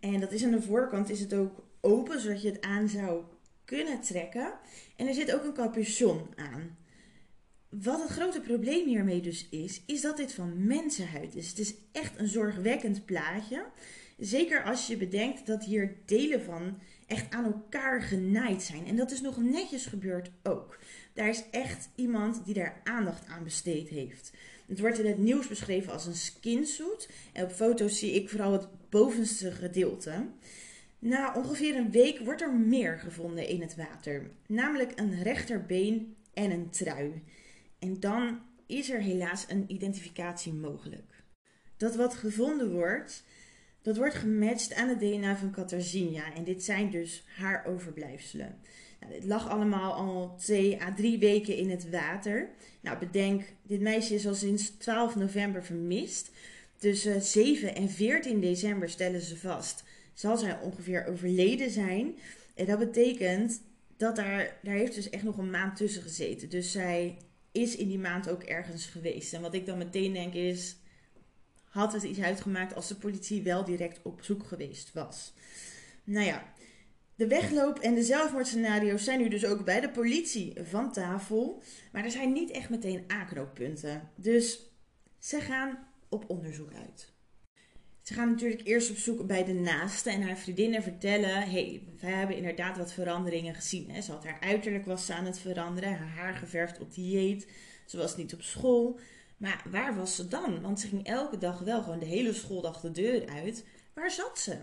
En 0.00 0.20
dat 0.20 0.32
is 0.32 0.44
aan 0.44 0.50
de 0.50 0.62
voorkant 0.62 1.10
is 1.10 1.20
het 1.20 1.34
ook 1.34 1.64
open, 1.80 2.20
zodat 2.20 2.42
je 2.42 2.50
het 2.50 2.60
aan 2.60 2.88
zou 2.88 3.24
kunnen 3.64 4.00
trekken. 4.00 4.52
En 4.96 5.06
er 5.06 5.14
zit 5.14 5.34
ook 5.34 5.44
een 5.44 5.52
capuchon 5.52 6.20
aan. 6.36 6.76
Wat 7.68 8.02
het 8.02 8.10
grote 8.10 8.40
probleem 8.40 8.86
hiermee 8.86 9.20
dus 9.20 9.48
is, 9.48 9.82
is 9.86 10.00
dat 10.00 10.16
dit 10.16 10.32
van 10.32 10.66
mensenhuid 10.66 11.34
is. 11.34 11.48
Het 11.48 11.58
is 11.58 11.74
echt 11.92 12.18
een 12.18 12.28
zorgwekkend 12.28 13.04
plaatje. 13.04 13.64
Zeker 14.16 14.64
als 14.64 14.86
je 14.86 14.96
bedenkt 14.96 15.46
dat 15.46 15.64
hier 15.64 15.96
delen 16.04 16.42
van 16.42 16.78
echt 17.06 17.34
aan 17.34 17.44
elkaar 17.44 18.02
genaaid 18.02 18.62
zijn. 18.62 18.86
En 18.86 18.96
dat 18.96 19.10
is 19.10 19.20
nog 19.20 19.36
netjes 19.36 19.86
gebeurd 19.86 20.30
ook. 20.42 20.78
Daar 21.12 21.28
is 21.28 21.44
echt 21.50 21.88
iemand 21.94 22.44
die 22.44 22.54
daar 22.54 22.80
aandacht 22.84 23.26
aan 23.26 23.44
besteed 23.44 23.88
heeft. 23.88 24.32
Het 24.66 24.80
wordt 24.80 24.98
in 24.98 25.06
het 25.06 25.18
nieuws 25.18 25.48
beschreven 25.48 25.92
als 25.92 26.06
een 26.06 26.14
skinsuit. 26.14 27.08
En 27.32 27.44
op 27.44 27.52
foto's 27.52 27.98
zie 27.98 28.12
ik 28.12 28.28
vooral 28.28 28.52
het 28.52 28.68
bovenste 28.88 29.52
gedeelte. 29.52 30.26
Na 30.98 31.34
ongeveer 31.34 31.76
een 31.76 31.90
week 31.90 32.18
wordt 32.18 32.42
er 32.42 32.54
meer 32.54 32.98
gevonden 32.98 33.48
in 33.48 33.60
het 33.60 33.76
water. 33.76 34.30
Namelijk 34.46 34.92
een 34.94 35.22
rechterbeen 35.22 36.16
en 36.34 36.50
een 36.50 36.70
trui. 36.70 37.22
En 37.78 38.00
dan 38.00 38.40
is 38.66 38.90
er 38.90 39.00
helaas 39.00 39.44
een 39.48 39.64
identificatie 39.68 40.52
mogelijk. 40.52 41.24
Dat 41.76 41.96
wat 41.96 42.14
gevonden 42.14 42.72
wordt, 42.72 43.24
dat 43.86 43.96
wordt 43.96 44.14
gematcht 44.14 44.74
aan 44.74 44.88
het 44.88 45.00
DNA 45.00 45.36
van 45.36 45.50
Katarzyna. 45.50 46.34
En 46.34 46.44
dit 46.44 46.64
zijn 46.64 46.90
dus 46.90 47.24
haar 47.36 47.64
overblijfselen. 47.66 48.58
Nou, 49.00 49.12
dit 49.12 49.24
lag 49.24 49.48
allemaal 49.48 49.94
al 49.94 50.36
twee 50.38 50.82
à 50.82 50.94
drie 50.94 51.18
weken 51.18 51.56
in 51.56 51.70
het 51.70 51.90
water. 51.90 52.48
Nou, 52.80 52.98
bedenk, 52.98 53.42
dit 53.62 53.80
meisje 53.80 54.14
is 54.14 54.26
al 54.26 54.34
sinds 54.34 54.70
12 54.70 55.16
november 55.16 55.64
vermist. 55.64 56.30
Tussen 56.76 57.22
7 57.22 57.74
en 57.74 57.90
14 57.90 58.40
december 58.40 58.88
stellen 58.88 59.20
ze 59.20 59.36
vast, 59.36 59.84
zal 60.14 60.36
zij 60.36 60.58
ongeveer 60.62 61.06
overleden 61.06 61.70
zijn. 61.70 62.14
En 62.54 62.66
dat 62.66 62.78
betekent 62.78 63.62
dat 63.96 64.16
daar, 64.16 64.58
daar 64.62 64.74
heeft 64.74 64.94
dus 64.94 65.10
echt 65.10 65.24
nog 65.24 65.38
een 65.38 65.50
maand 65.50 65.76
tussen 65.76 66.02
gezeten. 66.02 66.48
Dus 66.48 66.72
zij 66.72 67.16
is 67.52 67.76
in 67.76 67.88
die 67.88 67.98
maand 67.98 68.30
ook 68.30 68.42
ergens 68.42 68.86
geweest. 68.86 69.32
En 69.32 69.40
wat 69.40 69.54
ik 69.54 69.66
dan 69.66 69.78
meteen 69.78 70.12
denk 70.12 70.34
is, 70.34 70.76
had 71.76 71.92
het 71.92 72.02
iets 72.02 72.20
uitgemaakt 72.20 72.74
als 72.74 72.88
de 72.88 72.94
politie 72.94 73.42
wel 73.42 73.64
direct 73.64 74.00
op 74.02 74.22
zoek 74.22 74.46
geweest 74.46 74.92
was. 74.92 75.32
Nou 76.04 76.26
ja, 76.26 76.52
de 77.14 77.26
wegloop 77.26 77.78
en 77.78 77.94
de 77.94 78.02
zelfmoordscenario's 78.02 79.04
zijn 79.04 79.20
nu 79.20 79.28
dus 79.28 79.44
ook 79.44 79.64
bij 79.64 79.80
de 79.80 79.90
politie 79.90 80.52
van 80.62 80.92
tafel. 80.92 81.62
Maar 81.92 82.04
er 82.04 82.10
zijn 82.10 82.32
niet 82.32 82.50
echt 82.50 82.70
meteen 82.70 83.04
aanknooppunten. 83.06 84.10
Dus 84.14 84.60
ze 85.18 85.40
gaan 85.40 85.78
op 86.08 86.30
onderzoek 86.30 86.72
uit. 86.86 87.12
Ze 88.02 88.14
gaan 88.14 88.28
natuurlijk 88.28 88.66
eerst 88.66 88.90
op 88.90 88.96
zoek 88.96 89.26
bij 89.26 89.44
de 89.44 89.54
naaste 89.54 90.10
en 90.10 90.22
haar 90.22 90.36
vriendinnen 90.36 90.82
vertellen: 90.82 91.50
hey, 91.50 91.82
wij 92.00 92.10
hebben 92.10 92.36
inderdaad 92.36 92.76
wat 92.76 92.92
veranderingen 92.92 93.54
gezien. 93.54 94.02
Ze 94.02 94.12
had 94.12 94.24
haar 94.24 94.40
uiterlijk 94.40 94.84
was 94.84 95.10
aan 95.10 95.24
het 95.24 95.38
veranderen, 95.38 95.96
haar 95.96 96.08
haar 96.08 96.34
geverfd 96.34 96.80
op 96.80 96.94
dieet. 96.94 97.48
Ze 97.86 97.96
was 97.96 98.16
niet 98.16 98.34
op 98.34 98.42
school. 98.42 98.98
Maar 99.36 99.64
waar 99.70 99.96
was 99.96 100.16
ze 100.16 100.28
dan? 100.28 100.60
Want 100.60 100.80
ze 100.80 100.88
ging 100.88 101.06
elke 101.06 101.38
dag 101.38 101.58
wel 101.58 101.82
gewoon 101.82 101.98
de 101.98 102.06
hele 102.06 102.32
schooldag 102.32 102.80
de 102.80 102.90
deur 102.90 103.28
uit. 103.28 103.64
Waar 103.94 104.10
zat 104.10 104.38
ze? 104.38 104.58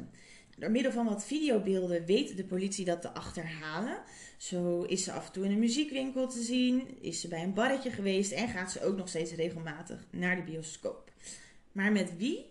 Door 0.57 0.71
middel 0.71 0.91
van 0.91 1.05
wat 1.05 1.25
videobeelden 1.25 2.05
weet 2.05 2.37
de 2.37 2.43
politie 2.43 2.85
dat 2.85 3.01
te 3.01 3.13
achterhalen. 3.13 4.01
Zo 4.37 4.81
is 4.81 5.03
ze 5.03 5.11
af 5.11 5.25
en 5.25 5.31
toe 5.31 5.45
in 5.45 5.51
een 5.51 5.59
muziekwinkel 5.59 6.27
te 6.27 6.41
zien, 6.41 7.01
is 7.01 7.21
ze 7.21 7.27
bij 7.27 7.43
een 7.43 7.53
barretje 7.53 7.91
geweest 7.91 8.31
en 8.31 8.47
gaat 8.47 8.71
ze 8.71 8.83
ook 8.83 8.97
nog 8.97 9.09
steeds 9.09 9.31
regelmatig 9.31 10.07
naar 10.11 10.35
de 10.35 10.51
bioscoop. 10.51 11.11
Maar 11.71 11.91
met 11.91 12.17
wie? 12.17 12.45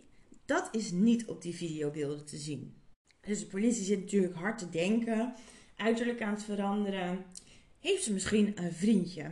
Dat 0.45 0.69
is 0.73 0.91
niet 0.91 1.27
op 1.27 1.43
die 1.43 1.55
videobeelden 1.55 2.25
te 2.25 2.37
zien. 2.37 2.75
Dus 3.21 3.39
de 3.39 3.47
politie 3.47 3.85
zit 3.85 4.01
natuurlijk 4.01 4.35
hard 4.35 4.59
te 4.59 4.69
denken, 4.69 5.35
uiterlijk 5.77 6.23
aan 6.23 6.35
het 6.35 6.43
veranderen. 6.43 7.25
Heeft 7.79 8.03
ze 8.03 8.13
misschien 8.13 8.53
een 8.55 8.73
vriendje? 8.73 9.31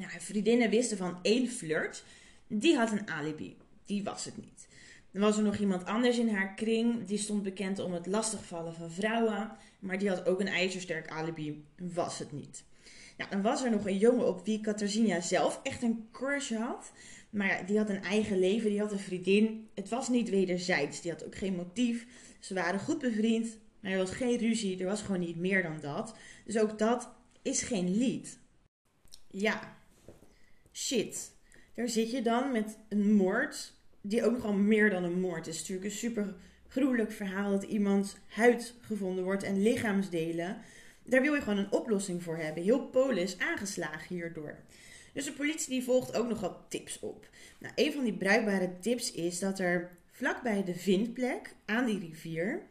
Nou, 0.00 0.20
vriendinnen 0.20 0.70
wisten 0.70 0.96
van 0.96 1.18
één 1.22 1.48
flirt, 1.48 2.04
die 2.46 2.76
had 2.76 2.92
een 2.92 3.08
alibi. 3.08 3.56
Die 3.84 4.04
was 4.04 4.24
het 4.24 4.36
niet. 4.36 4.68
Dan 5.10 5.22
was 5.22 5.36
er 5.36 5.42
nog 5.42 5.56
iemand 5.56 5.84
anders 5.84 6.18
in 6.18 6.28
haar 6.28 6.54
kring. 6.54 7.06
Die 7.06 7.18
stond 7.18 7.42
bekend 7.42 7.78
om 7.78 7.92
het 7.92 8.06
lastigvallen 8.06 8.74
van 8.74 8.90
vrouwen. 8.90 9.50
Maar 9.78 9.98
die 9.98 10.08
had 10.08 10.26
ook 10.26 10.40
een 10.40 10.48
ijzersterk 10.48 11.08
alibi. 11.08 11.64
Was 11.76 12.18
het 12.18 12.32
niet. 12.32 12.64
Nou, 13.16 13.30
dan 13.30 13.42
was 13.42 13.64
er 13.64 13.70
nog 13.70 13.86
een 13.86 13.98
jongen 13.98 14.26
op 14.26 14.44
wie 14.44 14.60
Katarzyna 14.60 15.20
zelf 15.20 15.60
echt 15.62 15.82
een 15.82 16.08
crush 16.12 16.52
had. 16.52 16.92
Maar 17.30 17.46
ja, 17.46 17.62
die 17.62 17.78
had 17.78 17.88
een 17.88 18.02
eigen 18.02 18.38
leven, 18.38 18.70
die 18.70 18.80
had 18.80 18.92
een 18.92 18.98
vriendin. 18.98 19.68
Het 19.74 19.88
was 19.88 20.08
niet 20.08 20.30
wederzijds, 20.30 21.00
die 21.00 21.10
had 21.10 21.24
ook 21.24 21.36
geen 21.36 21.54
motief. 21.54 22.06
Ze 22.38 22.54
waren 22.54 22.80
goed 22.80 22.98
bevriend, 22.98 23.58
maar 23.80 23.92
er 23.92 23.98
was 23.98 24.10
geen 24.10 24.38
ruzie, 24.38 24.78
er 24.78 24.86
was 24.86 25.02
gewoon 25.02 25.20
niet 25.20 25.36
meer 25.36 25.62
dan 25.62 25.80
dat. 25.80 26.14
Dus 26.44 26.58
ook 26.58 26.78
dat 26.78 27.10
is 27.42 27.62
geen 27.62 27.96
lied. 27.96 28.38
Ja, 29.30 29.79
shit. 30.72 31.32
Daar 31.74 31.88
zit 31.88 32.10
je 32.10 32.22
dan 32.22 32.52
met 32.52 32.78
een 32.88 33.14
moord, 33.14 33.72
die 34.00 34.24
ook 34.24 34.32
nogal 34.32 34.52
meer 34.52 34.90
dan 34.90 35.04
een 35.04 35.20
moord 35.20 35.46
is. 35.46 35.58
Het 35.58 35.62
is 35.62 35.68
natuurlijk 35.68 35.84
een 35.84 35.98
super 35.98 36.34
gruwelijk 36.68 37.12
verhaal 37.12 37.50
dat 37.50 37.62
iemand 37.62 38.16
huid 38.26 38.74
gevonden 38.80 39.24
wordt 39.24 39.42
en 39.42 39.62
lichaamsdelen. 39.62 40.58
Daar 41.04 41.22
wil 41.22 41.34
je 41.34 41.40
gewoon 41.40 41.58
een 41.58 41.72
oplossing 41.72 42.22
voor 42.22 42.36
hebben. 42.36 42.62
Heel 42.62 42.86
Polen 42.86 43.22
is 43.22 43.38
aangeslagen 43.38 44.16
hierdoor. 44.16 44.58
Dus 45.12 45.24
de 45.24 45.32
politie 45.32 45.68
die 45.68 45.82
volgt 45.82 46.16
ook 46.16 46.28
nog 46.28 46.40
wat 46.40 46.64
tips 46.68 46.98
op. 46.98 47.28
Nou, 47.58 47.72
een 47.76 47.92
van 47.92 48.04
die 48.04 48.16
bruikbare 48.16 48.78
tips 48.80 49.12
is 49.12 49.38
dat 49.38 49.58
er 49.58 49.90
vlakbij 50.10 50.64
de 50.64 50.74
vindplek 50.74 51.54
aan 51.64 51.86
die 51.86 51.98
rivier, 51.98 52.62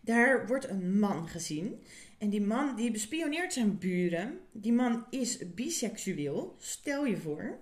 daar 0.00 0.46
wordt 0.46 0.68
een 0.68 0.98
man 0.98 1.28
gezien. 1.28 1.82
En 2.20 2.30
die 2.30 2.40
man 2.40 2.76
die 2.76 2.90
bespioneert 2.90 3.52
zijn 3.52 3.78
buren. 3.78 4.38
Die 4.52 4.72
man 4.72 5.06
is 5.10 5.38
biseksueel, 5.54 6.56
stel 6.58 7.04
je 7.04 7.16
voor. 7.16 7.58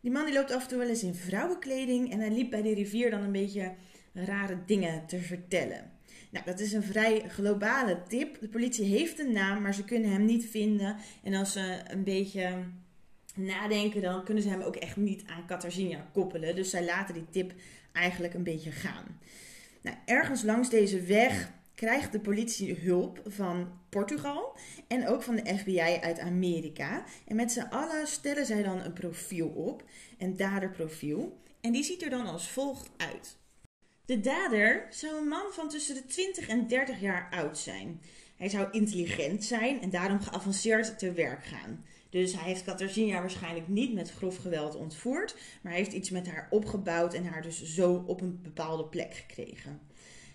Die 0.00 0.10
man 0.10 0.24
die 0.24 0.34
loopt 0.34 0.50
af 0.50 0.62
en 0.62 0.68
toe 0.68 0.78
wel 0.78 0.88
eens 0.88 1.02
in 1.02 1.14
vrouwenkleding 1.14 2.12
en 2.12 2.18
hij 2.18 2.30
liep 2.30 2.50
bij 2.50 2.62
de 2.62 2.74
rivier 2.74 3.10
dan 3.10 3.22
een 3.22 3.32
beetje 3.32 3.74
rare 4.12 4.58
dingen 4.66 5.06
te 5.06 5.18
vertellen. 5.18 5.90
Nou, 6.30 6.44
dat 6.44 6.60
is 6.60 6.72
een 6.72 6.82
vrij 6.82 7.28
globale 7.28 8.02
tip. 8.08 8.40
De 8.40 8.48
politie 8.48 8.84
heeft 8.84 9.18
een 9.18 9.32
naam, 9.32 9.62
maar 9.62 9.74
ze 9.74 9.84
kunnen 9.84 10.10
hem 10.10 10.24
niet 10.24 10.46
vinden. 10.46 10.96
En 11.22 11.34
als 11.34 11.52
ze 11.52 11.80
een 11.86 12.04
beetje 12.04 12.64
nadenken, 13.34 14.02
dan 14.02 14.24
kunnen 14.24 14.42
ze 14.42 14.48
hem 14.48 14.60
ook 14.60 14.76
echt 14.76 14.96
niet 14.96 15.22
aan 15.26 15.46
Katarzyna 15.46 16.08
koppelen. 16.12 16.56
Dus 16.56 16.70
zij 16.70 16.84
laten 16.84 17.14
die 17.14 17.26
tip 17.30 17.52
eigenlijk 17.92 18.34
een 18.34 18.42
beetje 18.42 18.70
gaan. 18.70 19.04
Nou, 19.82 19.96
ergens 20.04 20.42
langs 20.42 20.70
deze 20.70 21.02
weg 21.02 21.52
krijgt 21.78 22.12
de 22.12 22.20
politie 22.20 22.74
hulp 22.74 23.22
van 23.26 23.72
Portugal 23.88 24.56
en 24.88 25.08
ook 25.08 25.22
van 25.22 25.36
de 25.36 25.56
FBI 25.58 25.98
uit 26.00 26.18
Amerika. 26.18 27.04
En 27.26 27.36
met 27.36 27.52
z'n 27.52 27.66
allen 27.70 28.06
stellen 28.06 28.46
zij 28.46 28.62
dan 28.62 28.80
een 28.80 28.92
profiel 28.92 29.48
op, 29.48 29.84
een 30.18 30.36
daderprofiel. 30.36 31.38
En 31.60 31.72
die 31.72 31.82
ziet 31.82 32.02
er 32.02 32.10
dan 32.10 32.26
als 32.26 32.50
volgt 32.50 32.90
uit. 32.96 33.36
De 34.04 34.20
dader 34.20 34.86
zou 34.90 35.16
een 35.16 35.28
man 35.28 35.52
van 35.52 35.68
tussen 35.68 35.94
de 35.94 36.06
20 36.06 36.48
en 36.48 36.66
30 36.66 37.00
jaar 37.00 37.28
oud 37.30 37.58
zijn. 37.58 38.00
Hij 38.36 38.48
zou 38.48 38.68
intelligent 38.70 39.44
zijn 39.44 39.82
en 39.82 39.90
daarom 39.90 40.20
geavanceerd 40.20 40.98
te 40.98 41.12
werk 41.12 41.44
gaan. 41.44 41.84
Dus 42.10 42.32
hij 42.32 42.44
heeft 42.44 42.64
Katarzyna 42.64 43.20
waarschijnlijk 43.20 43.68
niet 43.68 43.94
met 43.94 44.10
grof 44.10 44.36
geweld 44.36 44.74
ontvoerd, 44.74 45.36
maar 45.62 45.72
hij 45.72 45.80
heeft 45.80 45.94
iets 45.94 46.10
met 46.10 46.26
haar 46.26 46.46
opgebouwd 46.50 47.14
en 47.14 47.24
haar 47.24 47.42
dus 47.42 47.64
zo 47.64 48.04
op 48.06 48.20
een 48.20 48.40
bepaalde 48.42 48.84
plek 48.84 49.14
gekregen. 49.14 49.80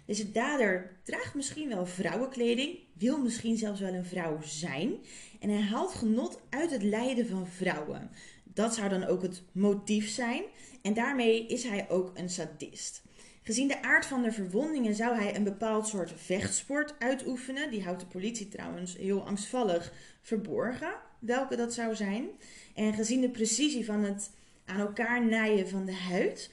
Deze 0.05 0.31
dader 0.31 0.91
draagt 1.03 1.35
misschien 1.35 1.69
wel 1.69 1.85
vrouwenkleding, 1.85 2.79
wil 2.93 3.17
misschien 3.17 3.57
zelfs 3.57 3.79
wel 3.79 3.93
een 3.93 4.05
vrouw 4.05 4.41
zijn 4.41 4.95
en 5.39 5.49
hij 5.49 5.61
haalt 5.61 5.93
genot 5.93 6.41
uit 6.49 6.71
het 6.71 6.83
lijden 6.83 7.27
van 7.27 7.47
vrouwen. 7.47 8.09
Dat 8.43 8.75
zou 8.75 8.89
dan 8.89 9.03
ook 9.03 9.21
het 9.21 9.41
motief 9.51 10.09
zijn 10.09 10.43
en 10.81 10.93
daarmee 10.93 11.47
is 11.47 11.63
hij 11.63 11.89
ook 11.89 12.11
een 12.13 12.29
sadist. 12.29 13.01
Gezien 13.45 13.67
de 13.67 13.81
aard 13.81 14.05
van 14.05 14.21
de 14.21 14.31
verwondingen 14.31 14.95
zou 14.95 15.15
hij 15.15 15.35
een 15.35 15.43
bepaald 15.43 15.87
soort 15.87 16.13
vechtsport 16.15 16.95
uitoefenen. 16.99 17.71
Die 17.71 17.83
houdt 17.83 17.99
de 17.99 18.05
politie 18.05 18.47
trouwens 18.47 18.97
heel 18.97 19.25
angstvallig 19.25 19.93
verborgen, 20.21 20.93
welke 21.19 21.55
dat 21.55 21.73
zou 21.73 21.95
zijn. 21.95 22.27
En 22.75 22.93
gezien 22.93 23.21
de 23.21 23.29
precisie 23.29 23.85
van 23.85 24.03
het 24.03 24.29
aan 24.65 24.79
elkaar 24.79 25.25
naaien 25.25 25.69
van 25.69 25.85
de 25.85 25.93
huid, 25.93 26.49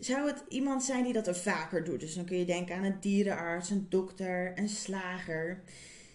zou 0.00 0.26
het 0.26 0.44
iemand 0.48 0.84
zijn 0.84 1.04
die 1.04 1.12
dat 1.12 1.26
er 1.26 1.36
vaker 1.36 1.84
doet. 1.84 2.00
Dus 2.00 2.14
dan 2.14 2.24
kun 2.24 2.38
je 2.38 2.44
denken 2.44 2.76
aan 2.76 2.84
een 2.84 3.00
dierenarts, 3.00 3.70
een 3.70 3.86
dokter, 3.88 4.58
een 4.58 4.68
slager. 4.68 5.62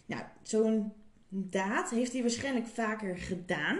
Nou, 0.05 0.23
zo'n 0.43 0.93
daad 1.29 1.89
heeft 1.89 2.11
hij 2.11 2.21
waarschijnlijk 2.21 2.67
vaker 2.67 3.17
gedaan. 3.17 3.79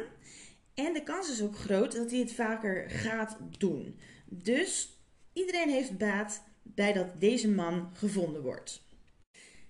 En 0.73 0.93
de 0.93 1.03
kans 1.03 1.31
is 1.31 1.41
ook 1.41 1.55
groot 1.55 1.95
dat 1.95 2.11
hij 2.11 2.19
het 2.19 2.33
vaker 2.33 2.89
gaat 2.89 3.37
doen. 3.57 3.99
Dus 4.25 4.99
Iedereen 5.39 5.69
heeft 5.69 5.97
baat 5.97 6.43
bij 6.63 6.93
dat 6.93 7.19
deze 7.19 7.49
man 7.49 7.89
gevonden 7.93 8.41
wordt. 8.41 8.81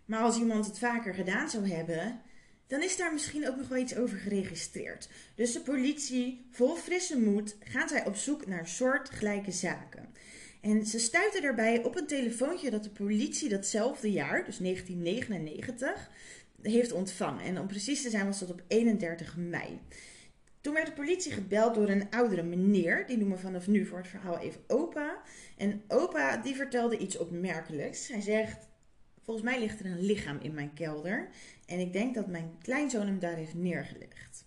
Maar 0.05 0.19
als 0.19 0.37
iemand 0.37 0.65
het 0.65 0.79
vaker 0.79 1.13
gedaan 1.13 1.49
zou 1.49 1.69
hebben, 1.69 2.21
dan 2.67 2.83
is 2.83 2.97
daar 2.97 3.13
misschien 3.13 3.47
ook 3.47 3.55
nog 3.55 3.67
wel 3.67 3.77
iets 3.77 3.95
over 3.95 4.17
geregistreerd. 4.17 5.09
Dus 5.35 5.53
de 5.53 5.61
politie, 5.61 6.47
vol 6.51 6.75
frisse 6.75 7.19
moed, 7.19 7.55
gaan 7.59 7.89
zij 7.89 8.05
op 8.05 8.15
zoek 8.15 8.47
naar 8.47 8.67
soortgelijke 8.67 9.51
zaken. 9.51 10.13
En 10.61 10.85
ze 10.85 10.99
stuiten 10.99 11.41
daarbij 11.41 11.83
op 11.83 11.97
een 11.97 12.07
telefoontje 12.07 12.69
dat 12.69 12.83
de 12.83 12.89
politie 12.89 13.49
datzelfde 13.49 14.11
jaar, 14.11 14.45
dus 14.45 14.57
1999, 14.57 16.09
heeft 16.61 16.91
ontvangen. 16.91 17.43
En 17.43 17.59
om 17.59 17.67
precies 17.67 18.01
te 18.01 18.09
zijn 18.09 18.25
was 18.25 18.39
dat 18.39 18.51
op 18.51 18.61
31 18.67 19.37
mei. 19.37 19.79
Toen 20.61 20.73
werd 20.73 20.85
de 20.85 20.93
politie 20.93 21.31
gebeld 21.31 21.75
door 21.75 21.89
een 21.89 22.09
oudere 22.09 22.43
meneer, 22.43 23.07
die 23.07 23.17
noemen 23.17 23.37
we 23.37 23.43
vanaf 23.43 23.67
nu 23.67 23.85
voor 23.85 23.97
het 23.97 24.07
verhaal 24.07 24.39
even 24.39 24.61
opa. 24.67 25.21
En 25.57 25.81
opa 25.87 26.37
die 26.37 26.55
vertelde 26.55 26.97
iets 26.97 27.17
opmerkelijks. 27.17 28.07
Hij 28.07 28.21
zegt, 28.21 28.67
volgens 29.23 29.45
mij 29.45 29.59
ligt 29.59 29.79
er 29.79 29.85
een 29.85 30.05
lichaam 30.05 30.37
in 30.41 30.53
mijn 30.53 30.73
kelder 30.73 31.29
en 31.65 31.79
ik 31.79 31.93
denk 31.93 32.15
dat 32.15 32.27
mijn 32.27 32.57
kleinzoon 32.61 33.05
hem 33.05 33.19
daar 33.19 33.35
heeft 33.35 33.53
neergelegd. 33.53 34.45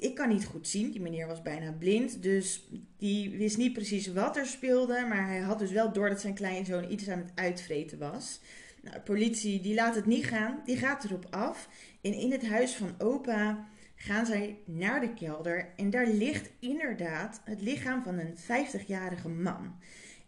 Ik 0.00 0.14
kan 0.14 0.28
niet 0.28 0.44
goed 0.44 0.68
zien, 0.68 0.90
die 0.90 1.00
meneer 1.00 1.26
was 1.26 1.42
bijna 1.42 1.72
blind, 1.72 2.22
dus 2.22 2.68
die 2.96 3.30
wist 3.30 3.56
niet 3.56 3.72
precies 3.72 4.06
wat 4.06 4.36
er 4.36 4.46
speelde, 4.46 5.06
maar 5.08 5.26
hij 5.26 5.38
had 5.38 5.58
dus 5.58 5.70
wel 5.70 5.92
door 5.92 6.08
dat 6.08 6.20
zijn 6.20 6.34
kleinzoon 6.34 6.92
iets 6.92 7.08
aan 7.08 7.18
het 7.18 7.32
uitvreten 7.34 7.98
was. 7.98 8.40
Nou, 8.82 8.94
de 8.94 9.02
politie 9.02 9.60
die 9.60 9.74
laat 9.74 9.94
het 9.94 10.06
niet 10.06 10.24
gaan, 10.24 10.60
die 10.64 10.76
gaat 10.76 11.04
erop 11.04 11.26
af 11.30 11.68
en 12.00 12.12
in 12.12 12.32
het 12.32 12.48
huis 12.48 12.74
van 12.74 12.94
opa 12.98 13.68
gaan 13.94 14.26
zij 14.26 14.58
naar 14.64 15.00
de 15.00 15.14
kelder 15.14 15.72
en 15.76 15.90
daar 15.90 16.06
ligt 16.06 16.50
inderdaad 16.58 17.40
het 17.44 17.60
lichaam 17.60 18.02
van 18.02 18.18
een 18.18 18.36
50-jarige 18.36 19.28
man. 19.28 19.74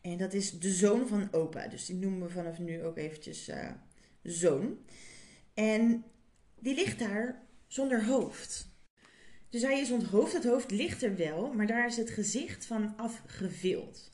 En 0.00 0.17
dat 0.17 0.33
is 0.33 0.59
de 0.59 0.71
zoon 0.71 1.09
van 1.09 1.29
opa, 1.31 1.67
dus 1.67 1.87
die 1.87 1.97
noemen 1.97 2.26
we 2.26 2.33
vanaf 2.33 2.59
nu 2.59 2.83
ook 2.85 2.97
eventjes 2.97 3.49
uh, 3.49 3.71
zoon. 4.23 4.79
En 5.55 6.05
die 6.59 6.75
ligt 6.75 6.99
daar 6.99 7.43
zonder 7.67 8.05
hoofd. 8.05 8.72
Dus 9.52 9.62
hij 9.62 9.80
is 9.80 9.90
onthoofd, 9.90 10.32
het 10.32 10.44
hoofd 10.44 10.71
ligt 10.71 11.02
er 11.02 11.16
wel, 11.16 11.52
maar 11.52 11.66
daar 11.66 11.87
is 11.87 11.97
het 11.97 12.11
gezicht 12.11 12.66
van 12.66 12.97
afgevild. 12.97 14.11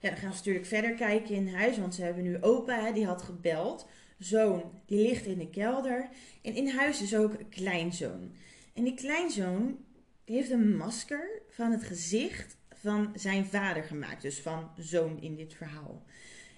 Ja, 0.00 0.08
dan 0.08 0.18
gaan 0.18 0.30
ze 0.30 0.36
natuurlijk 0.36 0.66
verder 0.66 0.94
kijken 0.94 1.34
in 1.34 1.48
huis, 1.48 1.78
want 1.78 1.94
ze 1.94 2.02
hebben 2.02 2.22
nu 2.22 2.42
opa, 2.42 2.92
die 2.92 3.06
had 3.06 3.22
gebeld. 3.22 3.86
Zoon, 4.18 4.62
die 4.86 5.08
ligt 5.08 5.26
in 5.26 5.38
de 5.38 5.50
kelder. 5.50 6.08
En 6.42 6.54
in 6.54 6.68
huis 6.68 7.02
is 7.02 7.16
ook 7.16 7.32
kleinzoon. 7.50 8.32
En 8.74 8.84
die 8.84 8.94
kleinzoon 8.94 9.78
heeft 10.24 10.50
een 10.50 10.76
masker 10.76 11.42
van 11.48 11.70
het 11.70 11.82
gezicht 11.82 12.56
van 12.74 13.12
zijn 13.14 13.46
vader 13.46 13.82
gemaakt. 13.82 14.22
Dus 14.22 14.40
van 14.40 14.70
zoon 14.78 15.20
in 15.20 15.36
dit 15.36 15.54
verhaal. 15.54 16.02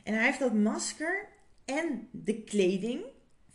En 0.03 0.15
hij 0.15 0.25
heeft 0.25 0.39
dat 0.39 0.55
masker 0.55 1.29
en 1.65 2.09
de 2.11 2.43
kleding 2.43 3.05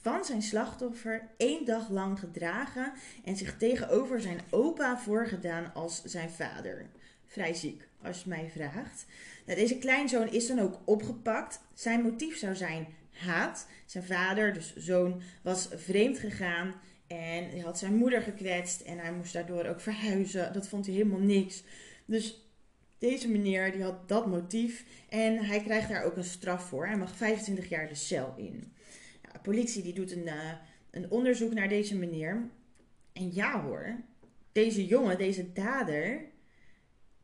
van 0.04 0.26
zijn 0.26 0.42
slachtoffer 0.42 1.30
één 1.38 1.66
dag 1.66 1.90
lang 1.90 2.20
gedragen 2.20 2.94
en 3.24 3.38
zich 3.38 3.58
tegenover 3.58 4.22
zijn 4.22 4.40
opa 4.50 4.98
voorgedaan 4.98 5.74
als 5.74 6.04
zijn 6.04 6.30
vader. 6.30 6.86
Vrij 7.26 7.54
ziek, 7.54 7.88
als 8.02 8.24
je 8.24 8.30
mij 8.30 8.50
vraagt. 8.54 9.06
Nou, 9.46 9.60
deze 9.60 9.78
kleinzoon 9.78 10.32
is 10.32 10.48
dan 10.48 10.60
ook 10.60 10.80
opgepakt. 10.86 11.60
Zijn 11.74 12.02
motief 12.02 12.38
zou 12.38 12.56
zijn 12.56 12.88
haat. 13.12 13.68
Zijn 13.86 14.04
vader, 14.04 14.54
dus 14.54 14.76
zoon, 14.76 15.22
was 15.42 15.68
vreemd 15.76 16.18
gegaan 16.18 16.74
en 17.08 17.50
hij 17.50 17.60
had 17.60 17.80
zijn 17.80 17.96
moeder 17.96 18.22
gekwetst 18.22 18.82
en 18.82 18.98
hij 18.98 19.14
moest 19.14 19.34
daardoor 19.34 19.66
ook 19.66 19.82
verhuizen. 19.82 20.54
Dat 20.54 20.68
vond 20.68 20.86
hij 20.86 20.96
helemaal 20.96 21.20
niks. 21.20 21.64
Dus 22.06 22.48
deze 22.98 23.30
meneer 23.30 23.72
die 23.72 23.84
had 23.84 24.10
dat 24.10 24.28
motief 24.28 24.86
en 25.10 25.46
hij 25.46 25.62
krijgt 25.62 25.90
daar 25.90 26.04
ook 26.04 26.18
een 26.18 26.24
straf 26.24 26.68
voor. 26.68 26.88
Hij 26.88 26.98
mag 26.98 27.16
25 27.16 27.70
jaar 27.70 27.88
de 27.88 27.96
cel 27.96 28.34
in. 28.38 28.74
Politie 29.42 29.84
die 29.84 29.94
doet 29.94 30.12
een, 30.12 30.28
uh, 30.28 30.52
een 30.92 31.12
onderzoek 31.12 31.54
naar 31.54 31.70
deze 31.70 31.98
meneer. 31.98 32.50
En 33.14 33.34
ja 33.34 33.62
hoor, 33.62 33.96
deze 34.52 34.86
jongen, 34.86 35.18
deze 35.18 35.54
dader, 35.54 36.26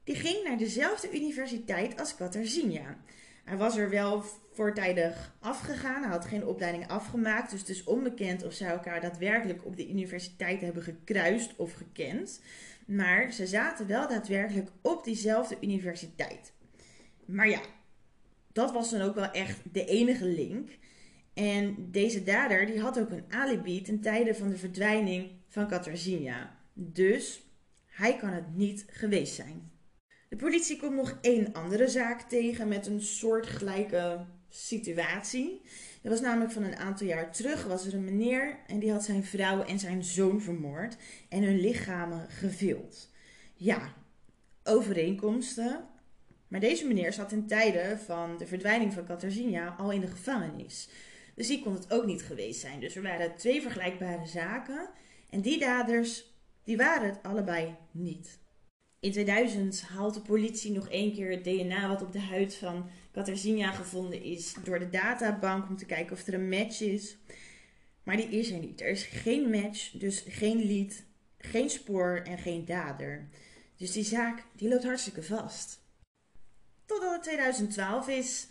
die 0.04 0.16
ging 0.16 0.44
naar 0.44 0.58
dezelfde 0.58 1.16
universiteit 1.16 2.00
als 2.00 2.16
Katarzyna. 2.16 2.98
Hij 3.46 3.58
was 3.58 3.78
er 3.78 3.90
wel 3.90 4.24
voortijdig 4.52 5.36
afgegaan. 5.40 6.02
Hij 6.02 6.12
had 6.12 6.26
geen 6.26 6.46
opleiding 6.46 6.88
afgemaakt. 6.88 7.52
Dus 7.52 7.60
het 7.60 7.70
is 7.70 7.84
onbekend 7.84 8.44
of 8.44 8.54
zij 8.54 8.70
elkaar 8.70 9.02
daadwerkelijk 9.02 9.66
op 9.66 9.78
de 9.78 9.90
universiteit 9.90 10.62
hebben 10.62 10.84
gekruist 10.84 11.56
of 11.56 11.74
gekend. 11.74 12.42
Maar 12.86 13.32
ze 13.32 13.48
zaten 13.48 13.88
wel 13.88 14.08
daadwerkelijk 14.08 14.70
op 14.82 15.04
diezelfde 15.04 15.58
universiteit. 15.62 16.54
Maar 17.26 17.50
ja, 17.50 17.62
dat 18.52 18.72
was 18.72 18.90
dan 18.90 19.02
ook 19.02 19.16
wel 19.16 19.32
echt 19.32 19.60
de 19.72 19.86
enige 19.86 20.26
link. 20.26 20.70
En 21.40 21.92
deze 21.92 22.24
dader 22.24 22.66
die 22.66 22.80
had 22.80 23.00
ook 23.00 23.10
een 23.10 23.24
alibi 23.30 23.82
ten 23.82 24.00
tijde 24.00 24.36
van 24.36 24.50
de 24.50 24.58
verdwijning 24.58 25.32
van 25.48 25.68
Katarzyna. 25.68 26.58
Dus 26.74 27.42
hij 27.86 28.16
kan 28.16 28.30
het 28.30 28.56
niet 28.56 28.86
geweest 28.88 29.36
zijn. 29.36 29.72
De 30.30 30.36
politie 30.36 30.80
komt 30.80 30.96
nog 30.96 31.18
één 31.22 31.54
andere 31.54 31.88
zaak 31.88 32.22
tegen 32.22 32.68
met 32.68 32.88
een 32.88 33.02
soortgelijke 33.02 34.26
situatie. 34.50 35.62
Dat 36.02 36.12
was 36.12 36.22
namelijk 36.22 36.52
van 36.52 36.64
een 36.64 36.76
aantal 36.76 37.08
jaar 37.08 37.32
terug 37.32 37.64
was 37.64 37.86
er 37.86 37.94
een 37.94 38.04
meneer 38.04 38.60
en 38.68 38.80
die 38.80 38.92
had 38.92 39.04
zijn 39.04 39.24
vrouw 39.24 39.64
en 39.64 39.80
zijn 39.80 40.04
zoon 40.04 40.42
vermoord 40.42 40.98
en 41.30 41.44
hun 41.44 41.60
lichamen 41.60 42.30
gevild. 42.30 43.10
Ja, 43.54 43.94
overeenkomsten. 44.64 45.88
Maar 46.48 46.60
deze 46.60 46.88
meneer 46.88 47.14
zat 47.14 47.32
in 47.32 47.48
tijden 47.48 48.00
van 48.00 48.38
de 48.38 48.48
verdwijning 48.48 48.94
van 48.94 49.06
Katarzyna 49.06 49.76
al 49.78 49.92
in 49.92 50.02
de 50.02 50.08
gevangenis. 50.08 50.90
Dus 51.40 51.48
die 51.48 51.62
kon 51.62 51.74
het 51.74 51.92
ook 51.92 52.06
niet 52.06 52.24
geweest 52.24 52.60
zijn. 52.60 52.80
Dus 52.80 52.96
er 52.96 53.02
waren 53.02 53.36
twee 53.36 53.62
vergelijkbare 53.62 54.26
zaken. 54.26 54.90
En 55.30 55.42
die 55.42 55.60
daders, 55.60 56.26
die 56.64 56.78
waren 56.78 57.10
het 57.10 57.24
allebei 57.24 57.76
niet. 57.92 58.40
In 59.00 59.12
2000 59.12 59.82
haalt 59.82 60.14
de 60.14 60.22
politie 60.22 60.72
nog 60.72 60.90
één 60.90 61.14
keer 61.14 61.32
het 61.32 61.44
DNA 61.44 61.88
wat 61.88 62.02
op 62.02 62.12
de 62.12 62.20
huid 62.20 62.56
van 62.56 62.90
Katarzyna 63.12 63.72
gevonden 63.72 64.24
is 64.24 64.56
door 64.64 64.80
de 64.80 64.90
databank 64.90 65.70
om 65.70 65.78
te 65.78 65.86
kijken 65.86 66.16
of 66.16 66.28
er 66.28 66.34
een 66.34 66.50
match 66.50 66.82
is. 66.82 67.18
Maar 68.04 68.18
die 68.18 68.30
is 68.30 68.52
er 68.52 68.60
niet. 68.60 68.82
Er 68.82 68.90
is 68.90 69.04
geen 69.04 69.50
match, 69.50 69.92
dus 69.92 70.24
geen 70.28 70.66
lead, 70.66 71.04
geen 71.38 71.70
spoor 71.70 72.22
en 72.24 72.38
geen 72.38 72.66
dader. 72.66 73.30
Dus 73.78 73.92
die 73.92 74.04
zaak 74.04 74.44
die 74.56 74.70
loopt 74.70 74.84
hartstikke 74.84 75.24
vast. 75.24 75.82
Totdat 76.86 77.14
het 77.14 77.24
2012 77.24 78.08
is. 78.08 78.48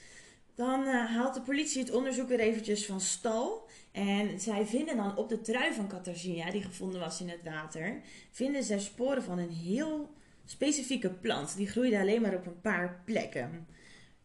Dan 0.58 0.82
uh, 0.82 1.06
haalt 1.06 1.34
de 1.34 1.40
politie 1.40 1.80
het 1.80 1.90
onderzoek 1.90 2.28
weer 2.28 2.40
eventjes 2.40 2.86
van 2.86 3.00
stal. 3.00 3.68
En 3.92 4.40
zij 4.40 4.66
vinden 4.66 4.96
dan 4.96 5.16
op 5.16 5.28
de 5.28 5.40
trui 5.40 5.72
van 5.72 5.88
Katarzyna, 5.88 6.50
die 6.50 6.62
gevonden 6.62 7.00
was 7.00 7.20
in 7.20 7.28
het 7.28 7.42
water, 7.44 8.00
vinden 8.30 8.62
zij 8.62 8.78
sporen 8.78 9.22
van 9.22 9.38
een 9.38 9.50
heel 9.50 10.10
specifieke 10.44 11.10
plant. 11.10 11.56
Die 11.56 11.68
groeide 11.68 11.98
alleen 11.98 12.22
maar 12.22 12.34
op 12.34 12.46
een 12.46 12.60
paar 12.60 13.02
plekken. 13.04 13.66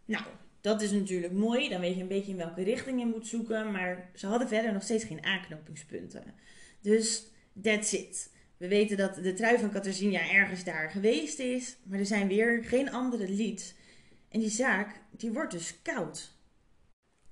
Nou, 0.05 0.23
dat 0.61 0.81
is 0.81 0.91
natuurlijk 0.91 1.33
mooi. 1.33 1.69
Dan 1.69 1.81
weet 1.81 1.95
je 1.95 2.01
een 2.01 2.07
beetje 2.07 2.31
in 2.31 2.37
welke 2.37 2.63
richting 2.63 2.99
je 2.99 3.05
moet 3.05 3.27
zoeken. 3.27 3.71
Maar 3.71 4.09
ze 4.15 4.27
hadden 4.27 4.47
verder 4.47 4.73
nog 4.73 4.83
steeds 4.83 5.03
geen 5.03 5.25
aanknopingspunten. 5.25 6.23
Dus 6.81 7.23
that's 7.61 7.91
it. 7.91 8.31
We 8.57 8.67
weten 8.67 8.97
dat 8.97 9.15
de 9.15 9.33
trui 9.33 9.57
van 9.57 9.71
Katarzyna 9.71 10.29
ergens 10.29 10.63
daar 10.63 10.89
geweest 10.89 11.39
is. 11.39 11.77
Maar 11.83 11.99
er 11.99 12.05
zijn 12.05 12.27
weer 12.27 12.63
geen 12.63 12.91
andere 12.91 13.29
leads. 13.29 13.73
En 14.33 14.39
die 14.39 14.49
zaak, 14.49 15.01
die 15.11 15.31
wordt 15.31 15.51
dus 15.51 15.81
koud. 15.81 16.31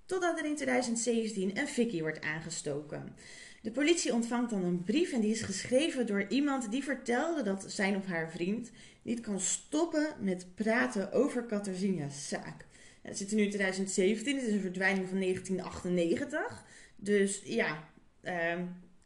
Totdat 0.05 0.39
er 0.39 0.45
in 0.45 0.55
2017 0.55 1.57
een 1.57 1.67
fikkie 1.67 2.01
wordt 2.01 2.21
aangestoken. 2.21 3.15
De 3.61 3.71
politie 3.71 4.13
ontvangt 4.13 4.49
dan 4.49 4.63
een 4.63 4.83
brief 4.83 5.11
en 5.11 5.21
die 5.21 5.31
is 5.31 5.41
geschreven 5.41 6.05
door 6.07 6.25
iemand 6.27 6.71
die 6.71 6.83
vertelde 6.83 7.43
dat 7.43 7.65
zijn 7.67 7.95
of 7.95 8.05
haar 8.05 8.31
vriend 8.31 8.71
niet 9.01 9.19
kan 9.19 9.39
stoppen 9.39 10.07
met 10.19 10.55
praten 10.55 11.11
over 11.11 11.43
Katarzyna's 11.43 12.27
zaak. 12.27 12.65
Het 13.01 13.17
zit 13.17 13.31
nu 13.31 13.41
in 13.41 13.49
2017, 13.49 14.35
het 14.35 14.45
is 14.45 14.53
een 14.53 14.61
verdwijning 14.61 15.07
van 15.07 15.19
1998. 15.19 16.63
Dus 16.95 17.41
ja, 17.43 17.89
uh, 18.23 18.59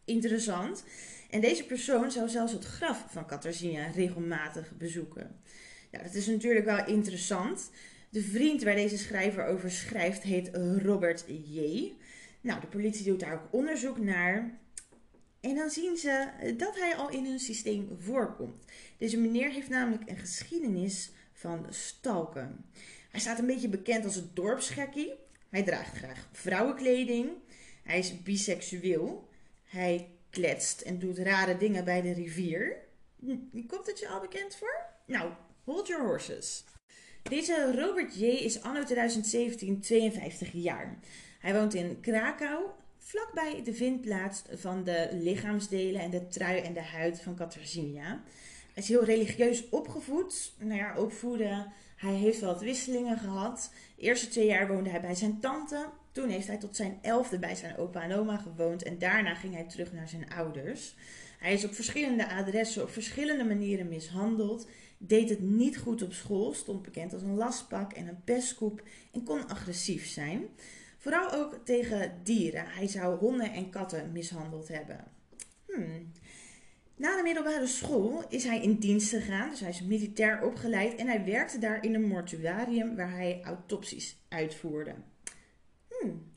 interessant. 0.05 0.83
En 1.29 1.41
deze 1.41 1.65
persoon 1.65 2.11
zou 2.11 2.29
zelfs 2.29 2.51
het 2.51 2.65
graf 2.65 3.05
van 3.09 3.25
Katarzyna 3.25 3.87
regelmatig 3.87 4.71
bezoeken. 4.77 5.39
Ja, 5.91 6.03
dat 6.03 6.13
is 6.13 6.27
natuurlijk 6.27 6.65
wel 6.65 6.85
interessant. 6.85 7.69
De 8.09 8.21
vriend 8.21 8.63
waar 8.63 8.75
deze 8.75 8.97
schrijver 8.97 9.45
over 9.45 9.71
schrijft 9.71 10.23
heet 10.23 10.49
Robert 10.81 11.25
J. 11.27 11.91
Nou, 12.41 12.59
de 12.61 12.67
politie 12.67 13.05
doet 13.05 13.19
daar 13.19 13.33
ook 13.33 13.47
onderzoek 13.53 13.97
naar. 13.97 14.59
En 15.39 15.55
dan 15.55 15.69
zien 15.69 15.97
ze 15.97 16.29
dat 16.57 16.79
hij 16.79 16.95
al 16.95 17.09
in 17.09 17.25
hun 17.25 17.39
systeem 17.39 17.89
voorkomt. 17.99 18.65
Deze 18.97 19.17
meneer 19.17 19.49
heeft 19.49 19.69
namelijk 19.69 20.09
een 20.09 20.17
geschiedenis 20.17 21.11
van 21.33 21.65
stalken. 21.69 22.65
Hij 23.11 23.19
staat 23.19 23.39
een 23.39 23.45
beetje 23.45 23.69
bekend 23.69 24.05
als 24.05 24.15
het 24.15 24.35
dorpsgekkie. 24.35 25.13
Hij 25.49 25.63
draagt 25.63 25.97
graag 25.97 26.29
vrouwenkleding. 26.31 27.29
Hij 27.83 27.99
is 27.99 28.23
biseksueel. 28.23 29.29
Hij 29.63 30.09
kletst 30.29 30.81
en 30.81 30.99
doet 30.99 31.17
rare 31.17 31.57
dingen 31.57 31.85
bij 31.85 32.01
de 32.01 32.13
rivier. 32.13 32.77
Komt 33.67 33.87
het 33.87 33.99
je 33.99 34.07
al 34.07 34.19
bekend 34.19 34.55
voor? 34.55 34.85
Nou, 35.05 35.31
hold 35.65 35.87
your 35.87 36.05
horses. 36.05 36.63
Deze 37.23 37.71
Robert 37.75 38.15
J. 38.15 38.23
is 38.23 38.61
anno 38.61 38.83
2017 38.83 39.81
52 39.81 40.51
jaar. 40.53 40.99
Hij 41.39 41.53
woont 41.53 41.73
in 41.73 41.99
Krakau, 42.01 42.65
vlakbij 42.97 43.61
de 43.63 43.73
vindplaats 43.73 44.41
van 44.53 44.83
de 44.83 45.09
lichaamsdelen 45.11 46.01
en 46.01 46.09
de 46.09 46.27
trui 46.27 46.59
en 46.59 46.73
de 46.73 46.81
huid 46.83 47.21
van 47.21 47.35
Katarzyna. 47.35 48.23
Hij 48.73 48.83
is 48.83 48.87
heel 48.87 49.03
religieus 49.03 49.69
opgevoed. 49.69 50.53
Nou 50.57 50.79
ja, 50.79 50.97
opvoeden. 50.97 51.73
Hij 51.95 52.13
heeft 52.13 52.39
wat 52.39 52.61
wisselingen 52.61 53.17
gehad. 53.17 53.71
De 53.95 54.01
eerste 54.01 54.27
twee 54.27 54.45
jaar 54.45 54.67
woonde 54.67 54.89
hij 54.89 55.01
bij 55.01 55.15
zijn 55.15 55.39
tante. 55.39 55.89
Toen 56.11 56.29
heeft 56.29 56.47
hij 56.47 56.57
tot 56.57 56.75
zijn 56.75 56.99
elfde 57.01 57.39
bij 57.39 57.55
zijn 57.55 57.77
opa 57.77 58.01
en 58.01 58.15
oma 58.15 58.37
gewoond. 58.37 58.83
En 58.83 58.99
daarna 58.99 59.35
ging 59.35 59.53
hij 59.53 59.63
terug 59.63 59.93
naar 59.93 60.09
zijn 60.09 60.29
ouders. 60.29 60.95
Hij 61.39 61.53
is 61.53 61.65
op 61.65 61.73
verschillende 61.73 62.29
adressen 62.29 62.83
op 62.83 62.89
verschillende 62.89 63.43
manieren 63.43 63.87
mishandeld. 63.87 64.67
Deed 65.07 65.29
het 65.29 65.41
niet 65.41 65.77
goed 65.77 66.01
op 66.01 66.13
school. 66.13 66.53
Stond 66.53 66.81
bekend 66.81 67.13
als 67.13 67.21
een 67.21 67.35
lastpak 67.35 67.93
en 67.93 68.07
een 68.07 68.23
pestkoep. 68.23 68.83
En 69.11 69.23
kon 69.23 69.47
agressief 69.47 70.07
zijn. 70.07 70.47
Vooral 70.97 71.31
ook 71.31 71.59
tegen 71.63 72.19
dieren. 72.23 72.65
Hij 72.67 72.87
zou 72.87 73.17
honden 73.17 73.53
en 73.53 73.69
katten 73.69 74.11
mishandeld 74.11 74.67
hebben. 74.67 75.03
Hmm. 75.65 76.11
Na 76.95 77.17
de 77.17 77.23
middelbare 77.23 77.67
school 77.67 78.23
is 78.29 78.43
hij 78.43 78.61
in 78.61 78.75
dienst 78.75 79.09
gegaan, 79.09 79.49
dus 79.49 79.59
hij 79.59 79.69
is 79.69 79.81
militair 79.81 80.43
opgeleid 80.43 80.95
en 80.95 81.07
hij 81.07 81.25
werkte 81.25 81.59
daar 81.59 81.83
in 81.83 81.93
een 81.93 82.07
mortuarium 82.07 82.95
waar 82.95 83.11
hij 83.11 83.41
autopsies 83.43 84.17
uitvoerde. 84.29 84.95
Hmm. 85.89 86.33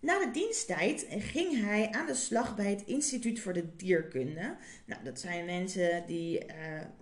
Na 0.00 0.18
de 0.18 0.30
diensttijd 0.30 1.06
ging 1.08 1.64
hij 1.64 1.90
aan 1.90 2.06
de 2.06 2.14
slag 2.14 2.56
bij 2.56 2.70
het 2.70 2.82
Instituut 2.86 3.40
voor 3.40 3.52
de 3.52 3.76
Dierkunde. 3.76 4.56
Nou, 4.84 5.04
dat 5.04 5.20
zijn 5.20 5.44
mensen 5.44 6.04
die 6.06 6.44
uh, 6.44 6.54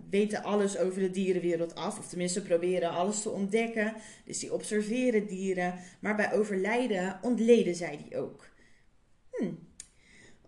weten 0.09 0.43
alles 0.43 0.77
over 0.77 1.01
de 1.01 1.11
dierenwereld 1.11 1.75
af, 1.75 1.99
of 1.99 2.07
tenminste 2.07 2.41
proberen 2.41 2.89
alles 2.89 3.21
te 3.21 3.29
ontdekken. 3.29 3.93
Dus 4.25 4.39
die 4.39 4.53
observeren 4.53 5.27
dieren, 5.27 5.73
maar 5.99 6.15
bij 6.15 6.33
overlijden 6.33 7.19
ontleden 7.21 7.75
zij 7.75 7.97
die 7.97 8.17
ook. 8.17 8.47
Hmm. 9.31 9.67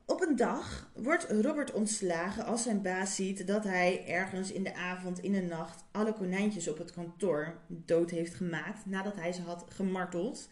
Op 0.05 0.21
een 0.21 0.35
dag 0.35 0.91
wordt 0.95 1.27
Robert 1.29 1.71
ontslagen 1.71 2.45
als 2.45 2.63
zijn 2.63 2.81
baas 2.81 3.15
ziet 3.15 3.47
dat 3.47 3.63
hij 3.63 4.07
ergens 4.07 4.51
in 4.51 4.63
de 4.63 4.75
avond, 4.75 5.19
in 5.19 5.31
de 5.31 5.41
nacht, 5.41 5.83
alle 5.91 6.13
konijntjes 6.13 6.67
op 6.67 6.77
het 6.77 6.91
kantoor 6.91 7.59
dood 7.67 8.09
heeft 8.09 8.33
gemaakt 8.33 8.85
nadat 8.85 9.15
hij 9.15 9.31
ze 9.31 9.41
had 9.41 9.65
gemarteld. 9.69 10.49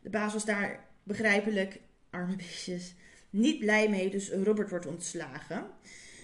De 0.00 0.10
baas 0.10 0.32
was 0.32 0.44
daar 0.44 0.85
begrijpelijk, 1.06 1.80
arme 2.10 2.36
beestjes, 2.36 2.94
niet 3.30 3.58
blij 3.58 3.88
mee, 3.88 4.10
dus 4.10 4.30
Robert 4.30 4.70
wordt 4.70 4.86
ontslagen. 4.86 5.66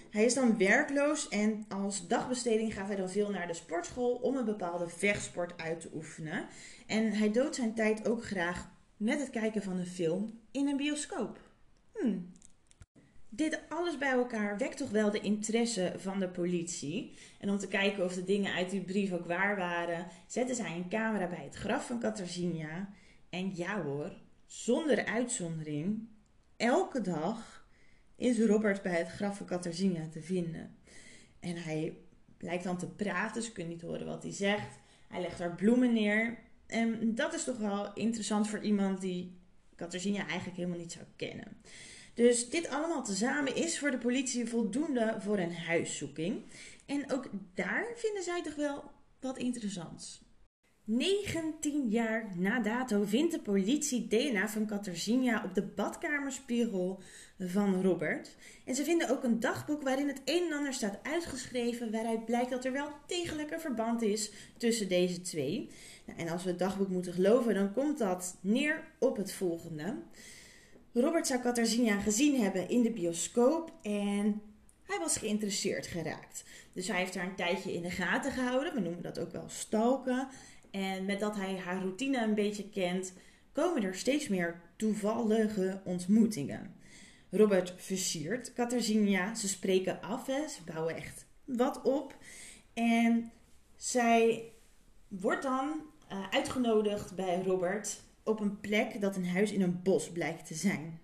Hij 0.09 0.23
is 0.23 0.33
dan 0.33 0.57
werkloos 0.57 1.27
en 1.27 1.65
als 1.69 2.07
dagbesteding 2.07 2.73
gaat 2.73 2.87
hij 2.87 2.95
dan 2.95 3.09
veel 3.09 3.29
naar 3.29 3.47
de 3.47 3.53
sportschool 3.53 4.15
om 4.15 4.35
een 4.35 4.45
bepaalde 4.45 4.89
vechtsport 4.89 5.61
uit 5.61 5.81
te 5.81 5.89
oefenen. 5.93 6.45
En 6.87 7.11
hij 7.11 7.31
doodt 7.31 7.55
zijn 7.55 7.73
tijd 7.73 8.07
ook 8.07 8.25
graag 8.25 8.71
met 8.97 9.19
het 9.19 9.29
kijken 9.29 9.63
van 9.63 9.77
een 9.77 9.87
film 9.87 10.39
in 10.51 10.67
een 10.67 10.77
bioscoop. 10.77 11.39
Hmm. 11.93 12.31
Dit 13.29 13.59
alles 13.69 13.97
bij 13.97 14.11
elkaar 14.11 14.57
wekt 14.57 14.77
toch 14.77 14.89
wel 14.89 15.11
de 15.11 15.19
interesse 15.19 15.93
van 15.97 16.19
de 16.19 16.29
politie. 16.29 17.17
En 17.39 17.49
om 17.49 17.57
te 17.57 17.67
kijken 17.67 18.03
of 18.03 18.13
de 18.13 18.23
dingen 18.23 18.53
uit 18.53 18.69
die 18.69 18.81
brief 18.81 19.11
ook 19.11 19.25
waar 19.25 19.55
waren, 19.55 20.07
zetten 20.27 20.55
zij 20.55 20.75
een 20.75 20.89
camera 20.89 21.27
bij 21.27 21.43
het 21.43 21.55
graf 21.55 21.87
van 21.87 21.99
Katarzyna. 21.99 22.89
En 23.29 23.55
ja 23.55 23.83
hoor, 23.83 24.11
zonder 24.53 25.05
uitzondering, 25.05 26.07
elke 26.57 27.01
dag 27.01 27.67
is 28.15 28.39
Robert 28.39 28.81
bij 28.81 28.97
het 28.97 29.07
graf 29.07 29.37
van 29.37 29.45
Katarzyna 29.45 30.09
te 30.09 30.21
vinden. 30.21 30.75
En 31.39 31.55
hij 31.55 31.97
lijkt 32.39 32.63
dan 32.63 32.77
te 32.77 32.87
praten, 32.87 33.41
ze 33.41 33.51
kunnen 33.51 33.73
niet 33.73 33.81
horen 33.81 34.05
wat 34.05 34.23
hij 34.23 34.31
zegt. 34.31 34.79
Hij 35.07 35.21
legt 35.21 35.37
daar 35.37 35.55
bloemen 35.55 35.93
neer. 35.93 36.37
En 36.67 37.15
dat 37.15 37.33
is 37.33 37.43
toch 37.43 37.57
wel 37.57 37.93
interessant 37.93 38.49
voor 38.49 38.59
iemand 38.59 39.01
die 39.01 39.37
Katarzyna 39.75 40.27
eigenlijk 40.27 40.57
helemaal 40.57 40.79
niet 40.79 40.91
zou 40.91 41.05
kennen. 41.15 41.57
Dus 42.13 42.49
dit 42.49 42.67
allemaal 42.67 43.03
tezamen 43.03 43.55
is 43.55 43.79
voor 43.79 43.91
de 43.91 43.97
politie 43.97 44.47
voldoende 44.47 45.15
voor 45.19 45.37
een 45.37 45.55
huiszoeking. 45.55 46.43
En 46.85 47.11
ook 47.11 47.29
daar 47.53 47.85
vinden 47.95 48.23
zij 48.23 48.43
toch 48.43 48.55
wel 48.55 48.91
wat 49.19 49.37
interessants. 49.37 50.21
19 50.85 51.89
jaar 51.89 52.31
na 52.35 52.59
dato 52.59 53.03
vindt 53.05 53.31
de 53.31 53.39
politie 53.39 54.07
DNA 54.07 54.47
van 54.47 54.65
Katarzyna 54.65 55.43
op 55.43 55.55
de 55.55 55.61
badkamerspiegel 55.61 56.99
van 57.39 57.81
Robert. 57.81 58.35
En 58.65 58.75
ze 58.75 58.83
vinden 58.83 59.09
ook 59.09 59.23
een 59.23 59.39
dagboek 59.39 59.81
waarin 59.81 60.07
het 60.07 60.21
een 60.25 60.43
en 60.49 60.57
ander 60.57 60.73
staat 60.73 60.99
uitgeschreven, 61.03 61.91
waaruit 61.91 62.25
blijkt 62.25 62.49
dat 62.49 62.65
er 62.65 62.71
wel 62.71 62.89
degelijk 63.07 63.51
een 63.51 63.59
verband 63.59 64.01
is 64.01 64.31
tussen 64.57 64.87
deze 64.87 65.21
twee. 65.21 65.69
Nou, 66.05 66.19
en 66.19 66.29
als 66.29 66.43
we 66.43 66.49
het 66.49 66.59
dagboek 66.59 66.89
moeten 66.89 67.13
geloven, 67.13 67.53
dan 67.53 67.73
komt 67.73 67.97
dat 67.97 68.37
neer 68.41 68.83
op 68.99 69.17
het 69.17 69.33
volgende. 69.33 69.95
Robert 70.93 71.27
zou 71.27 71.41
Katarzyna 71.41 71.99
gezien 71.99 72.41
hebben 72.41 72.69
in 72.69 72.81
de 72.81 72.91
bioscoop 72.91 73.71
en 73.81 74.41
hij 74.83 74.99
was 74.99 75.17
geïnteresseerd 75.17 75.87
geraakt. 75.87 76.43
Dus 76.73 76.87
hij 76.87 76.97
heeft 76.97 77.15
haar 77.15 77.27
een 77.27 77.35
tijdje 77.35 77.73
in 77.73 77.81
de 77.81 77.89
gaten 77.89 78.31
gehouden. 78.31 78.73
We 78.73 78.79
noemen 78.79 79.01
dat 79.01 79.19
ook 79.19 79.31
wel 79.31 79.49
stalken. 79.49 80.27
En 80.73 81.05
met 81.05 81.19
dat 81.19 81.35
hij 81.35 81.57
haar 81.57 81.81
routine 81.81 82.23
een 82.23 82.35
beetje 82.35 82.69
kent, 82.69 83.13
komen 83.51 83.83
er 83.83 83.95
steeds 83.95 84.27
meer 84.27 84.61
toevallige 84.75 85.81
ontmoetingen. 85.83 86.75
Robert 87.29 87.73
versiert 87.77 88.53
Katarzyna. 88.53 89.35
Ze 89.35 89.47
spreken 89.47 90.01
af, 90.01 90.25
hè. 90.25 90.47
ze 90.47 90.63
bouwen 90.65 90.95
echt 90.95 91.25
wat 91.45 91.81
op. 91.81 92.17
En 92.73 93.31
zij 93.75 94.51
wordt 95.07 95.43
dan 95.43 95.81
uh, 96.11 96.29
uitgenodigd 96.29 97.15
bij 97.15 97.43
Robert 97.45 98.01
op 98.23 98.39
een 98.39 98.59
plek 98.59 99.01
dat 99.01 99.15
een 99.15 99.27
huis 99.27 99.51
in 99.51 99.61
een 99.61 99.81
bos 99.83 100.11
blijkt 100.11 100.47
te 100.47 100.53
zijn. 100.53 100.99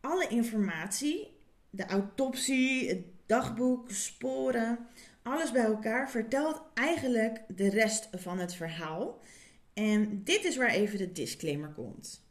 Alle 0.00 0.28
informatie, 0.28 1.28
de 1.70 1.86
autopsie, 1.86 2.88
het 2.88 3.04
dagboek, 3.26 3.90
sporen, 3.90 4.86
alles 5.22 5.52
bij 5.52 5.64
elkaar 5.64 6.10
vertelt 6.10 6.62
eigenlijk 6.74 7.44
de 7.56 7.68
rest 7.68 8.08
van 8.12 8.38
het 8.38 8.54
verhaal. 8.54 9.20
En 9.72 10.24
dit 10.24 10.44
is 10.44 10.56
waar 10.56 10.70
even 10.70 10.98
de 10.98 11.12
disclaimer 11.12 11.72
komt. 11.72 12.26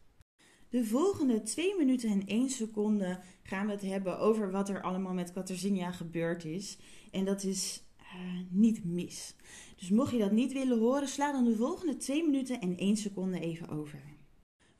De 0.70 0.86
volgende 0.86 1.42
2 1.42 1.76
minuten 1.78 2.10
en 2.10 2.26
1 2.26 2.50
seconde 2.50 3.20
gaan 3.44 3.66
we 3.66 3.72
het 3.72 3.82
hebben 3.82 4.20
over 4.20 4.52
wat 4.52 4.70
er 4.70 4.82
allemaal 4.82 5.14
met 5.14 5.34
Katarzyna 5.34 5.92
gebeurd 5.92 6.46
is. 6.46 6.78
En 7.12 7.26
dat 7.26 7.44
is 7.44 7.84
uh, 8.00 8.40
niet 8.50 8.86
mis. 8.86 9.36
Dus 9.76 9.90
mocht 9.90 10.12
je 10.12 10.18
dat 10.18 10.32
niet 10.32 10.54
willen 10.54 10.80
horen, 10.80 11.08
sla 11.08 11.32
dan 11.32 11.46
de 11.46 11.56
volgende 11.56 11.98
2 11.98 12.24
minuten 12.24 12.62
en 12.62 12.78
1 12.78 12.98
seconde 12.98 13.40
even 13.40 13.70
over. 13.70 14.00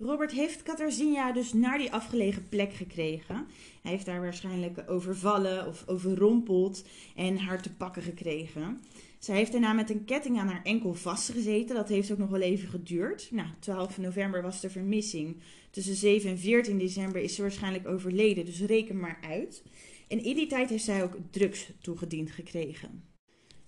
Robert 0.04 0.32
heeft 0.32 0.64
Katarzyna 0.64 1.32
dus 1.32 1.54
naar 1.54 1.78
die 1.78 1.92
afgelegen 1.92 2.50
plek 2.50 2.74
gekregen. 2.74 3.48
Hij 3.82 3.92
heeft 3.92 4.06
daar 4.06 4.22
waarschijnlijk 4.22 4.84
overvallen 4.88 5.68
of 5.68 5.84
overrompeld 5.88 6.84
en 7.16 7.38
haar 7.38 7.62
te 7.62 7.74
pakken 7.74 8.02
gekregen. 8.02 8.82
Zij 9.20 9.36
heeft 9.36 9.52
daarna 9.52 9.74
met 9.74 9.90
een 9.90 10.06
ketting 10.06 10.40
aan 10.40 10.48
haar 10.48 10.64
enkel 10.64 10.94
vastgezeten. 10.94 11.76
Dat 11.76 11.90
heeft 11.90 12.12
ook 12.12 12.18
nog 12.18 12.30
wel 12.30 12.42
even 12.42 12.70
geduurd. 12.70 13.28
Nou, 13.32 13.48
12 13.60 13.98
november 13.98 14.42
was 14.42 14.62
de 14.62 14.70
vermissing. 14.70 15.38
Tussen 15.72 15.96
7 15.96 16.30
en 16.30 16.38
14 16.38 16.78
december 16.78 17.22
is 17.22 17.36
ze 17.36 17.42
waarschijnlijk 17.42 17.88
overleden, 17.88 18.46
dus 18.46 18.62
reken 18.62 19.00
maar 19.00 19.20
uit. 19.22 19.64
En 20.08 20.24
in 20.24 20.36
die 20.36 20.48
tijd 20.48 20.70
heeft 20.70 20.84
zij 20.84 21.04
ook 21.04 21.18
drugs 21.32 21.72
toegediend 21.82 22.32
gekregen. 22.32 23.11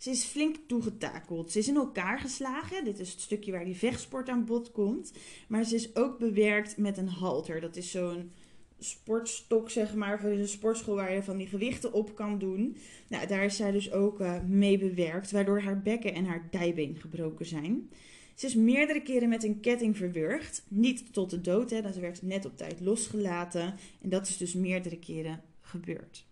Ze 0.04 0.10
is 0.10 0.24
flink 0.24 0.56
toegetakeld. 0.68 1.52
Ze 1.52 1.60
is 1.60 1.68
in 1.68 1.76
elkaar 1.76 2.20
geslagen. 2.20 2.84
Dit 2.84 3.00
is 3.00 3.12
het 3.12 3.22
stukje 3.22 3.52
waar 3.52 3.66
die 3.66 3.76
vechtsport 3.76 4.30
aan 4.30 4.46
bod 4.46 4.72
komt. 4.72 5.14
Maar 5.48 5.64
ze 5.64 5.76
is 5.76 5.96
ook 5.96 6.20
bewerkt 6.20 6.78
met 6.78 6.98
een 6.98 7.08
halter. 7.08 7.62
Dat 7.62 7.76
is 7.76 7.92
zo'n 7.92 8.32
sportstok, 8.80 9.70
zeg 9.70 9.96
maar, 9.96 10.20
voor 10.20 10.30
een 10.30 10.48
sportschool 10.48 10.96
waar 10.96 11.14
je 11.14 11.24
van 11.24 11.38
die 11.38 11.48
gewichten 11.48 11.94
op 11.94 12.16
kan 12.16 12.40
doen. 12.40 12.78
Nou, 13.08 13.28
daar 13.28 13.46
is 13.46 13.56
zij 13.56 13.72
dus 13.72 13.92
ook 13.92 14.20
uh, 14.20 14.44
mee 14.44 14.78
bewerkt, 14.78 15.32
waardoor 15.32 15.62
haar 15.62 15.82
bekken 15.82 16.14
en 16.14 16.26
haar 16.26 16.48
dijbeen 16.52 16.98
gebroken 17.00 17.46
zijn. 17.46 17.90
Ze 18.36 18.46
is 18.46 18.56
meerdere 18.56 19.02
keren 19.02 19.30
met 19.30 19.44
een 19.44 19.60
ketting 19.60 19.98
verwurgd. 19.98 20.64
Niet 20.68 21.14
tot 21.14 21.30
de 21.30 21.42
dood, 21.42 21.70
hè, 21.70 21.82
dat 21.82 21.96
werd 21.96 22.22
net 22.22 22.46
op 22.46 22.58
tijd 22.58 22.80
losgelaten. 22.80 23.76
En 24.02 24.10
dat 24.10 24.28
is 24.28 24.38
dus 24.38 24.54
meerdere 24.54 25.00
keren 25.00 25.42
gebeurd. 25.62 26.26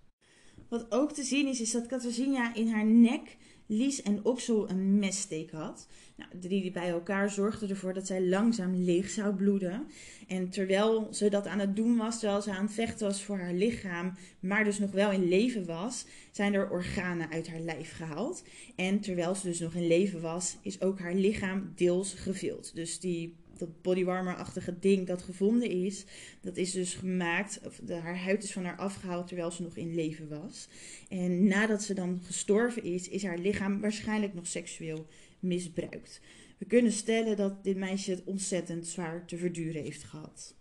Wat 0.68 0.92
ook 0.92 1.12
te 1.12 1.24
zien 1.24 1.48
is, 1.48 1.62
is 1.62 1.72
dat 1.72 1.88
Katarzyna 1.88 2.56
in 2.56 2.68
haar 2.68 2.86
nek 2.86 3.38
lies 3.72 4.02
en 4.02 4.26
oksel 4.26 4.70
een 4.70 5.00
messteek 5.00 5.52
had. 5.52 5.88
Nou, 6.16 6.72
bij 6.72 6.90
elkaar 6.90 7.30
zorgden 7.30 7.70
ervoor 7.70 7.94
dat 7.94 8.08
zij 8.08 8.28
langzaam 8.28 8.76
leeg 8.76 9.10
zou 9.10 9.36
bloeden. 9.36 9.88
En 10.28 10.50
terwijl 10.50 11.08
ze 11.12 11.30
dat 11.30 11.48
aan 11.48 11.60
het 11.60 11.76
doen 11.76 11.98
was, 11.98 12.20
terwijl 12.20 12.42
ze 12.42 12.52
aan 12.52 12.66
het 12.66 12.74
vechten 12.74 13.08
was 13.08 13.24
voor 13.24 13.38
haar 13.38 13.54
lichaam, 13.54 14.14
maar 14.40 14.64
dus 14.64 14.80
nog 14.80 14.92
wel 14.92 15.12
in 15.12 15.28
leven 15.28 15.66
was, 15.66 16.06
zijn 16.32 16.54
er 16.54 16.70
organen 16.70 17.30
uit 17.30 17.50
haar 17.50 17.60
lijf 17.60 17.96
gehaald. 17.96 18.44
En 18.76 19.00
terwijl 19.00 19.36
ze 19.36 19.48
dus 19.48 19.60
nog 19.60 19.74
in 19.74 19.88
leven 19.88 20.22
was, 20.22 20.58
is 20.62 20.82
ook 20.82 21.00
haar 21.00 21.16
lichaam 21.16 21.72
deels 21.76 22.14
gevild. 22.14 22.76
Dus 22.76 23.00
die 23.00 23.36
dat 23.62 23.82
bodywarmer-achtige 23.82 24.80
ding 24.80 25.08
dat 25.08 25.22
gevonden 25.22 25.70
is, 25.70 26.06
dat 26.42 26.58
is 26.58 26.72
dus 26.72 26.94
gemaakt, 26.94 27.60
of 27.66 27.80
de, 27.84 27.94
haar 27.94 28.18
huid 28.18 28.44
is 28.44 28.54
van 28.54 28.66
haar 28.66 28.78
afgehaald 28.78 29.28
terwijl 29.28 29.52
ze 29.52 29.62
nog 29.62 29.78
in 29.78 29.96
leven 29.96 30.28
was. 30.30 30.68
En 31.10 31.48
nadat 31.48 31.84
ze 31.84 31.94
dan 31.94 32.20
gestorven 32.24 32.84
is, 32.84 33.10
is 33.10 33.24
haar 33.24 33.38
lichaam 33.38 33.82
waarschijnlijk 33.82 34.34
nog 34.34 34.48
seksueel 34.48 35.08
misbruikt. 35.40 36.22
We 36.58 36.66
kunnen 36.66 36.92
stellen 36.92 37.38
dat 37.38 37.64
dit 37.64 37.78
meisje 37.78 38.12
het 38.12 38.24
ontzettend 38.24 38.88
zwaar 38.88 39.26
te 39.26 39.38
verduren 39.38 39.84
heeft 39.84 40.04
gehad. 40.04 40.56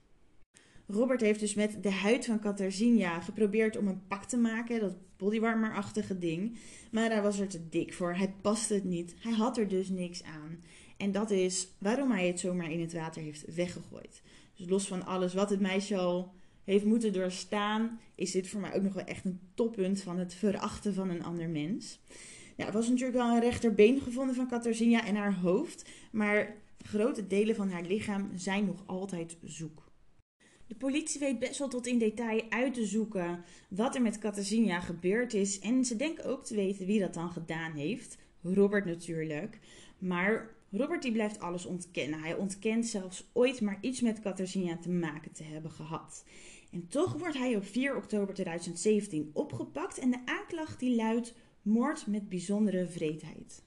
Robert 0.86 1.20
heeft 1.20 1.40
dus 1.40 1.54
met 1.54 1.82
de 1.82 1.90
huid 1.90 2.24
van 2.24 2.40
Katarzyna 2.40 3.20
geprobeerd 3.20 3.76
om 3.76 3.88
een 3.88 4.06
pak 4.06 4.24
te 4.24 4.36
maken, 4.36 4.80
dat 4.80 4.96
bodywarmer-achtige 5.16 6.18
ding. 6.18 6.58
Maar 6.90 7.10
hij 7.10 7.22
was 7.22 7.38
er 7.38 7.48
te 7.48 7.68
dik 7.68 7.92
voor, 7.92 8.14
hij 8.14 8.34
paste 8.40 8.74
het 8.74 8.84
niet, 8.84 9.14
hij 9.18 9.32
had 9.32 9.58
er 9.58 9.68
dus 9.68 9.88
niks 9.88 10.22
aan. 10.22 10.62
En 11.00 11.12
dat 11.12 11.30
is 11.30 11.68
waarom 11.78 12.10
hij 12.10 12.26
het 12.26 12.40
zomaar 12.40 12.70
in 12.70 12.80
het 12.80 12.92
water 12.92 13.22
heeft 13.22 13.54
weggegooid. 13.54 14.22
Dus 14.56 14.68
los 14.68 14.86
van 14.86 15.06
alles 15.06 15.34
wat 15.34 15.50
het 15.50 15.60
meisje 15.60 15.96
al 15.96 16.32
heeft 16.64 16.84
moeten 16.84 17.12
doorstaan, 17.12 18.00
is 18.14 18.30
dit 18.30 18.48
voor 18.48 18.60
mij 18.60 18.74
ook 18.74 18.82
nog 18.82 18.92
wel 18.92 19.04
echt 19.04 19.24
een 19.24 19.40
toppunt 19.54 20.02
van 20.02 20.18
het 20.18 20.34
verachten 20.34 20.94
van 20.94 21.10
een 21.10 21.24
ander 21.24 21.48
mens. 21.48 22.00
Ja, 22.56 22.66
er 22.66 22.72
was 22.72 22.88
natuurlijk 22.88 23.16
wel 23.16 23.34
een 23.34 23.40
rechterbeen 23.40 24.00
gevonden 24.00 24.34
van 24.34 24.48
Katarzyna 24.48 25.06
en 25.06 25.14
haar 25.14 25.34
hoofd, 25.34 25.90
maar 26.12 26.56
grote 26.78 27.26
delen 27.26 27.54
van 27.54 27.70
haar 27.70 27.84
lichaam 27.84 28.30
zijn 28.34 28.64
nog 28.64 28.82
altijd 28.86 29.36
zoek. 29.44 29.88
De 30.66 30.74
politie 30.74 31.20
weet 31.20 31.38
best 31.38 31.58
wel 31.58 31.68
tot 31.68 31.86
in 31.86 31.98
detail 31.98 32.42
uit 32.48 32.74
te 32.74 32.86
zoeken 32.86 33.44
wat 33.68 33.94
er 33.94 34.02
met 34.02 34.18
Katarzyna 34.18 34.80
gebeurd 34.80 35.34
is. 35.34 35.58
En 35.58 35.84
ze 35.84 35.96
denken 35.96 36.24
ook 36.24 36.44
te 36.44 36.54
weten 36.54 36.86
wie 36.86 37.00
dat 37.00 37.14
dan 37.14 37.30
gedaan 37.30 37.72
heeft. 37.72 38.18
Robert 38.42 38.84
natuurlijk. 38.84 39.58
Maar 39.98 40.58
Robert 40.70 41.02
die 41.02 41.12
blijft 41.12 41.40
alles 41.40 41.66
ontkennen. 41.66 42.20
Hij 42.20 42.34
ontkent 42.34 42.86
zelfs 42.86 43.30
ooit 43.32 43.60
maar 43.60 43.78
iets 43.80 44.00
met 44.00 44.20
Katarzyna 44.20 44.76
te 44.78 44.90
maken 44.90 45.32
te 45.32 45.42
hebben 45.42 45.70
gehad. 45.70 46.24
En 46.70 46.88
toch 46.88 47.12
wordt 47.12 47.36
hij 47.36 47.56
op 47.56 47.64
4 47.64 47.96
oktober 47.96 48.34
2017 48.34 49.30
opgepakt 49.32 49.98
en 49.98 50.10
de 50.10 50.20
aanklacht 50.24 50.80
die 50.80 50.94
luidt 50.94 51.34
moord 51.62 52.06
met 52.06 52.28
bijzondere 52.28 52.86
vreedheid. 52.86 53.62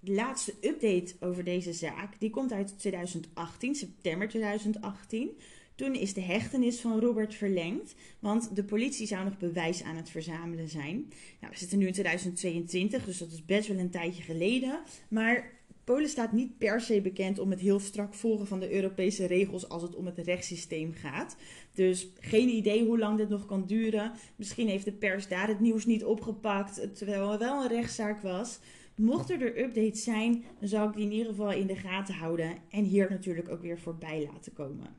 De 0.00 0.12
laatste 0.12 0.54
update 0.60 1.14
over 1.20 1.44
deze 1.44 1.72
zaak 1.72 2.20
die 2.20 2.30
komt 2.30 2.52
uit 2.52 2.78
2018, 2.78 3.74
september 3.74 4.28
2018. 4.28 5.30
Toen 5.74 5.94
is 5.94 6.14
de 6.14 6.20
hechtenis 6.20 6.80
van 6.80 7.00
Robert 7.00 7.34
verlengd, 7.34 7.94
want 8.20 8.56
de 8.56 8.64
politie 8.64 9.06
zou 9.06 9.24
nog 9.24 9.38
bewijs 9.38 9.82
aan 9.82 9.96
het 9.96 10.10
verzamelen 10.10 10.68
zijn. 10.68 11.12
Nou, 11.40 11.52
we 11.52 11.58
zitten 11.58 11.78
nu 11.78 11.86
in 11.86 11.92
2022, 11.92 13.04
dus 13.04 13.18
dat 13.18 13.32
is 13.32 13.44
best 13.44 13.68
wel 13.68 13.78
een 13.78 13.90
tijdje 13.90 14.22
geleden. 14.22 14.80
Maar 15.08 15.55
Polen 15.86 16.08
staat 16.08 16.32
niet 16.32 16.58
per 16.58 16.80
se 16.80 17.00
bekend 17.00 17.38
om 17.38 17.50
het 17.50 17.60
heel 17.60 17.80
strak 17.80 18.14
volgen 18.14 18.46
van 18.46 18.60
de 18.60 18.72
Europese 18.72 19.26
regels 19.26 19.68
als 19.68 19.82
het 19.82 19.94
om 19.94 20.06
het 20.06 20.18
rechtssysteem 20.18 20.92
gaat. 20.92 21.36
Dus 21.72 22.08
geen 22.20 22.48
idee 22.48 22.84
hoe 22.84 22.98
lang 22.98 23.18
dit 23.18 23.28
nog 23.28 23.46
kan 23.46 23.66
duren. 23.66 24.12
Misschien 24.36 24.68
heeft 24.68 24.84
de 24.84 24.92
pers 24.92 25.28
daar 25.28 25.48
het 25.48 25.60
nieuws 25.60 25.86
niet 25.86 26.04
opgepakt, 26.04 26.96
terwijl 26.96 27.32
er 27.32 27.38
wel 27.38 27.62
een 27.62 27.68
rechtszaak 27.68 28.22
was. 28.22 28.58
Mochten 28.96 29.40
er 29.40 29.62
updates 29.62 30.04
zijn, 30.04 30.44
dan 30.58 30.68
zou 30.68 30.88
ik 30.88 30.96
die 30.96 31.04
in 31.04 31.12
ieder 31.12 31.26
geval 31.26 31.52
in 31.52 31.66
de 31.66 31.76
gaten 31.76 32.14
houden 32.14 32.56
en 32.70 32.84
hier 32.84 33.10
natuurlijk 33.10 33.48
ook 33.48 33.62
weer 33.62 33.78
voorbij 33.78 34.28
laten 34.32 34.52
komen. 34.52 34.96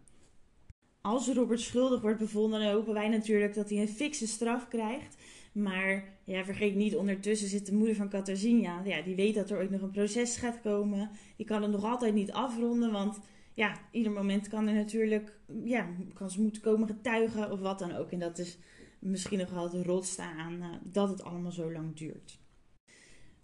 Als 1.08 1.28
Robert 1.28 1.60
schuldig 1.60 2.02
wordt 2.02 2.20
bevonden, 2.20 2.60
dan 2.60 2.72
hopen 2.72 2.94
wij 2.94 3.08
natuurlijk 3.08 3.54
dat 3.54 3.70
hij 3.70 3.80
een 3.80 3.88
fikse 3.88 4.28
straf 4.28 4.68
krijgt. 4.68 5.18
Maar 5.52 6.04
ja, 6.24 6.44
vergeet 6.46 6.76
niet, 6.76 6.96
ondertussen 6.96 7.48
zit 7.48 7.66
de 7.66 7.74
moeder 7.74 7.96
van 7.96 8.10
Katarzyna. 8.10 8.82
Ja, 8.86 9.02
die 9.02 9.16
weet 9.16 9.36
dat 9.36 9.50
er 9.50 9.58
ooit 9.58 9.70
nog 9.70 9.82
een 9.82 9.92
proces 9.92 10.38
gaat 10.38 10.62
komen. 10.62 11.10
Die 11.38 11.46
kan 11.46 11.62
het 11.62 11.72
nog 11.72 11.84
altijd 11.84 12.14
niet 12.14 12.32
afronden, 12.32 12.92
want 12.92 13.20
ja, 13.54 13.78
ieder 13.92 14.12
moment 14.12 14.48
kan 14.48 14.68
er 14.68 14.74
natuurlijk, 14.74 15.40
ja, 15.64 15.88
kan 16.14 16.30
ze 16.30 16.42
moeten 16.42 16.62
komen 16.62 16.88
getuigen 16.88 17.52
of 17.52 17.60
wat 17.60 17.80
dan 17.80 17.96
ook. 17.96 18.12
En 18.12 18.20
dat 18.20 18.38
is 18.38 18.58
misschien 19.00 19.40
nog 19.40 19.50
wel 19.50 19.64
het 19.72 19.86
rotste 19.86 20.22
aan 20.22 20.54
uh, 20.54 20.66
dat 20.84 21.10
het 21.10 21.24
allemaal 21.24 21.52
zo 21.52 21.72
lang 21.72 21.96
duurt. 21.96 22.40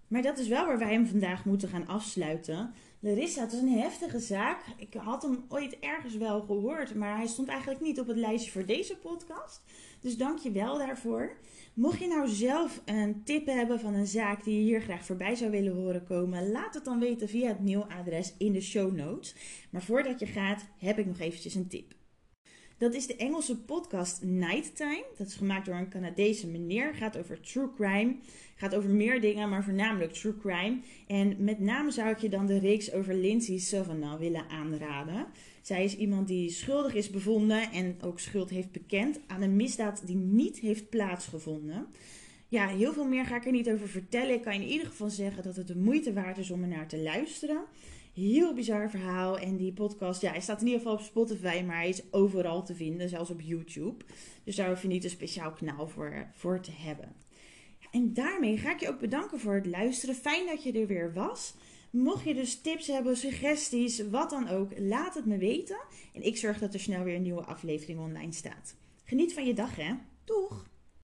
Maar 0.08 0.21
dat 0.21 0.38
is 0.38 0.47
wel 0.47 0.65
waar 0.65 0.80
wij 0.80 0.93
hem 0.93 1.08
vandaag 1.08 1.45
moeten 1.45 1.69
gaan 1.69 1.88
afsluiten. 1.88 2.73
Larissa, 3.06 3.42
het 3.42 3.52
is 3.54 3.60
een 3.60 3.80
heftige 3.80 4.20
zaak. 4.20 4.66
Ik 4.78 4.94
had 4.94 5.22
hem 5.22 5.46
ooit 5.50 5.80
ergens 5.80 6.18
wel 6.18 6.42
gehoord, 6.42 6.96
maar 6.96 7.18
hij 7.18 7.28
stond 7.28 7.48
eigenlijk 7.48 7.82
niet 7.82 8.00
op 8.00 8.08
het 8.08 8.18
lijstje 8.18 8.52
voor 8.52 8.66
deze 8.66 8.98
podcast. 8.98 9.62
Dus 10.02 10.18
dank 10.18 10.39
je 10.39 10.52
wel 10.52 10.78
daarvoor. 10.78 11.38
Mocht 11.74 12.00
je 12.00 12.08
nou 12.08 12.28
zelf 12.28 12.82
een 12.86 13.24
tip 13.24 13.46
hebben 13.46 13.80
van 13.80 13.94
een 13.94 14.08
zaak 14.08 14.44
die 14.44 14.56
je 14.56 14.62
hier 14.62 14.82
graag 14.82 15.06
voorbij 15.06 15.36
zou 15.36 15.52
willen 15.52 15.76
horen 15.76 16.04
komen, 16.04 16.52
laat 16.52 16.74
het 16.74 16.86
dan 16.86 17.00
weten 17.00 17.30
via 17.30 17.48
het 17.48 17.60
mailadres 17.60 18.34
in 18.38 18.54
de 18.54 18.62
show 18.62 18.96
notes. 18.96 19.36
Maar 19.70 19.84
voordat 19.84 20.20
je 20.20 20.26
gaat, 20.26 20.66
heb 20.78 21.00
ik 21.00 21.06
nog 21.06 21.20
eventjes 21.20 21.56
een 21.56 21.68
tip. 21.68 22.03
Dat 22.78 22.94
is 22.94 23.08
de 23.08 23.16
Engelse 23.16 23.58
podcast 23.58 24.24
Nighttime. 24.24 25.06
Dat 25.18 25.28
is 25.28 25.36
gemaakt 25.36 25.66
door 25.66 25.76
een 25.76 25.90
Canadese 25.90 26.48
meneer. 26.48 26.94
Gaat 26.94 27.18
over 27.18 27.42
true 27.42 27.74
crime. 27.76 28.16
Gaat 28.56 28.76
over 28.76 28.90
meer 28.90 29.22
dingen, 29.22 29.50
maar 29.50 29.64
voornamelijk 29.64 30.14
true 30.14 30.38
crime. 30.38 30.78
En 31.08 31.36
met 31.44 31.60
name 31.60 31.92
zou 31.92 32.10
ik 32.10 32.18
je 32.18 32.30
dan 32.30 32.46
de 32.46 32.60
reeks 32.60 32.92
over 32.94 33.16
Lindsay 33.16 33.58
Savannah 33.58 34.20
willen 34.20 34.50
aanraden. 34.50 35.26
Zij 35.62 35.84
is 35.84 35.96
iemand 35.96 36.28
die 36.28 36.50
schuldig 36.50 36.94
is 36.94 37.10
bevonden 37.10 37.72
en 37.72 37.98
ook 38.02 38.20
schuld 38.20 38.50
heeft 38.50 38.72
bekend 38.72 39.20
aan 39.28 39.42
een 39.42 39.56
misdaad 39.56 40.02
die 40.06 40.16
niet 40.16 40.60
heeft 40.60 40.90
plaatsgevonden. 40.90 41.88
Ja, 42.48 42.68
heel 42.68 42.94
veel 42.94 43.08
meer 43.08 43.26
ga 43.26 43.36
ik 43.36 43.46
er 43.46 43.52
niet 43.52 43.70
over 43.70 43.90
vertellen. 43.90 44.34
Ik 44.34 44.42
kan 44.42 44.54
in 44.54 44.68
ieder 44.68 44.88
geval 44.88 45.10
zeggen 45.10 45.44
dat 45.44 45.56
het 45.56 45.68
de 45.68 45.78
moeite 45.78 46.14
waard 46.14 46.38
is 46.38 46.52
om 46.52 46.62
er 46.62 46.68
naar 46.68 46.88
te 46.88 47.02
luisteren. 47.02 47.64
Heel 48.13 48.54
bizar 48.54 48.89
verhaal. 48.89 49.38
En 49.38 49.58
die 49.58 49.73
podcast, 49.73 50.21
ja, 50.21 50.32
hij 50.32 50.41
staat 50.41 50.60
in 50.60 50.65
ieder 50.65 50.82
geval 50.82 50.95
op 50.95 51.04
Spotify, 51.04 51.63
maar 51.65 51.76
hij 51.76 51.89
is 51.89 52.02
overal 52.12 52.63
te 52.63 52.76
vinden, 52.76 53.10
zelfs 53.10 53.30
op 53.30 53.41
YouTube. 53.41 54.06
Dus 54.43 54.56
daar 54.56 54.69
hoef 54.69 54.82
je 54.82 54.88
niet 54.88 55.04
een 55.04 55.10
speciaal 55.10 55.52
kanaal 55.52 55.88
voor, 55.88 56.28
voor 56.34 56.60
te 56.60 56.71
hebben. 56.71 57.15
En 57.91 58.13
daarmee 58.13 58.58
ga 58.58 58.71
ik 58.71 58.80
je 58.80 58.89
ook 58.89 58.99
bedanken 58.99 59.39
voor 59.39 59.56
het 59.56 59.65
luisteren. 59.65 60.15
Fijn 60.15 60.45
dat 60.45 60.63
je 60.63 60.71
er 60.71 60.88
weer 60.88 61.13
was. 61.13 61.54
Mocht 61.89 62.23
je 62.23 62.34
dus 62.34 62.62
tips 62.62 62.88
hebben, 62.88 63.17
suggesties, 63.17 64.10
wat 64.10 64.30
dan 64.30 64.47
ook, 64.47 64.71
laat 64.78 65.15
het 65.15 65.26
me 65.26 65.38
weten. 65.38 65.82
En 66.13 66.21
ik 66.21 66.38
zorg 66.38 66.60
dat 66.60 66.73
er 66.73 66.80
snel 66.80 67.04
weer 67.04 67.15
een 67.15 67.21
nieuwe 67.21 67.43
aflevering 67.43 67.99
online 67.99 68.32
staat. 68.32 68.76
Geniet 69.04 69.34
van 69.34 69.45
je 69.45 69.54
dag, 69.54 69.76
hè? 69.76 69.93
Doeg! 70.23 70.73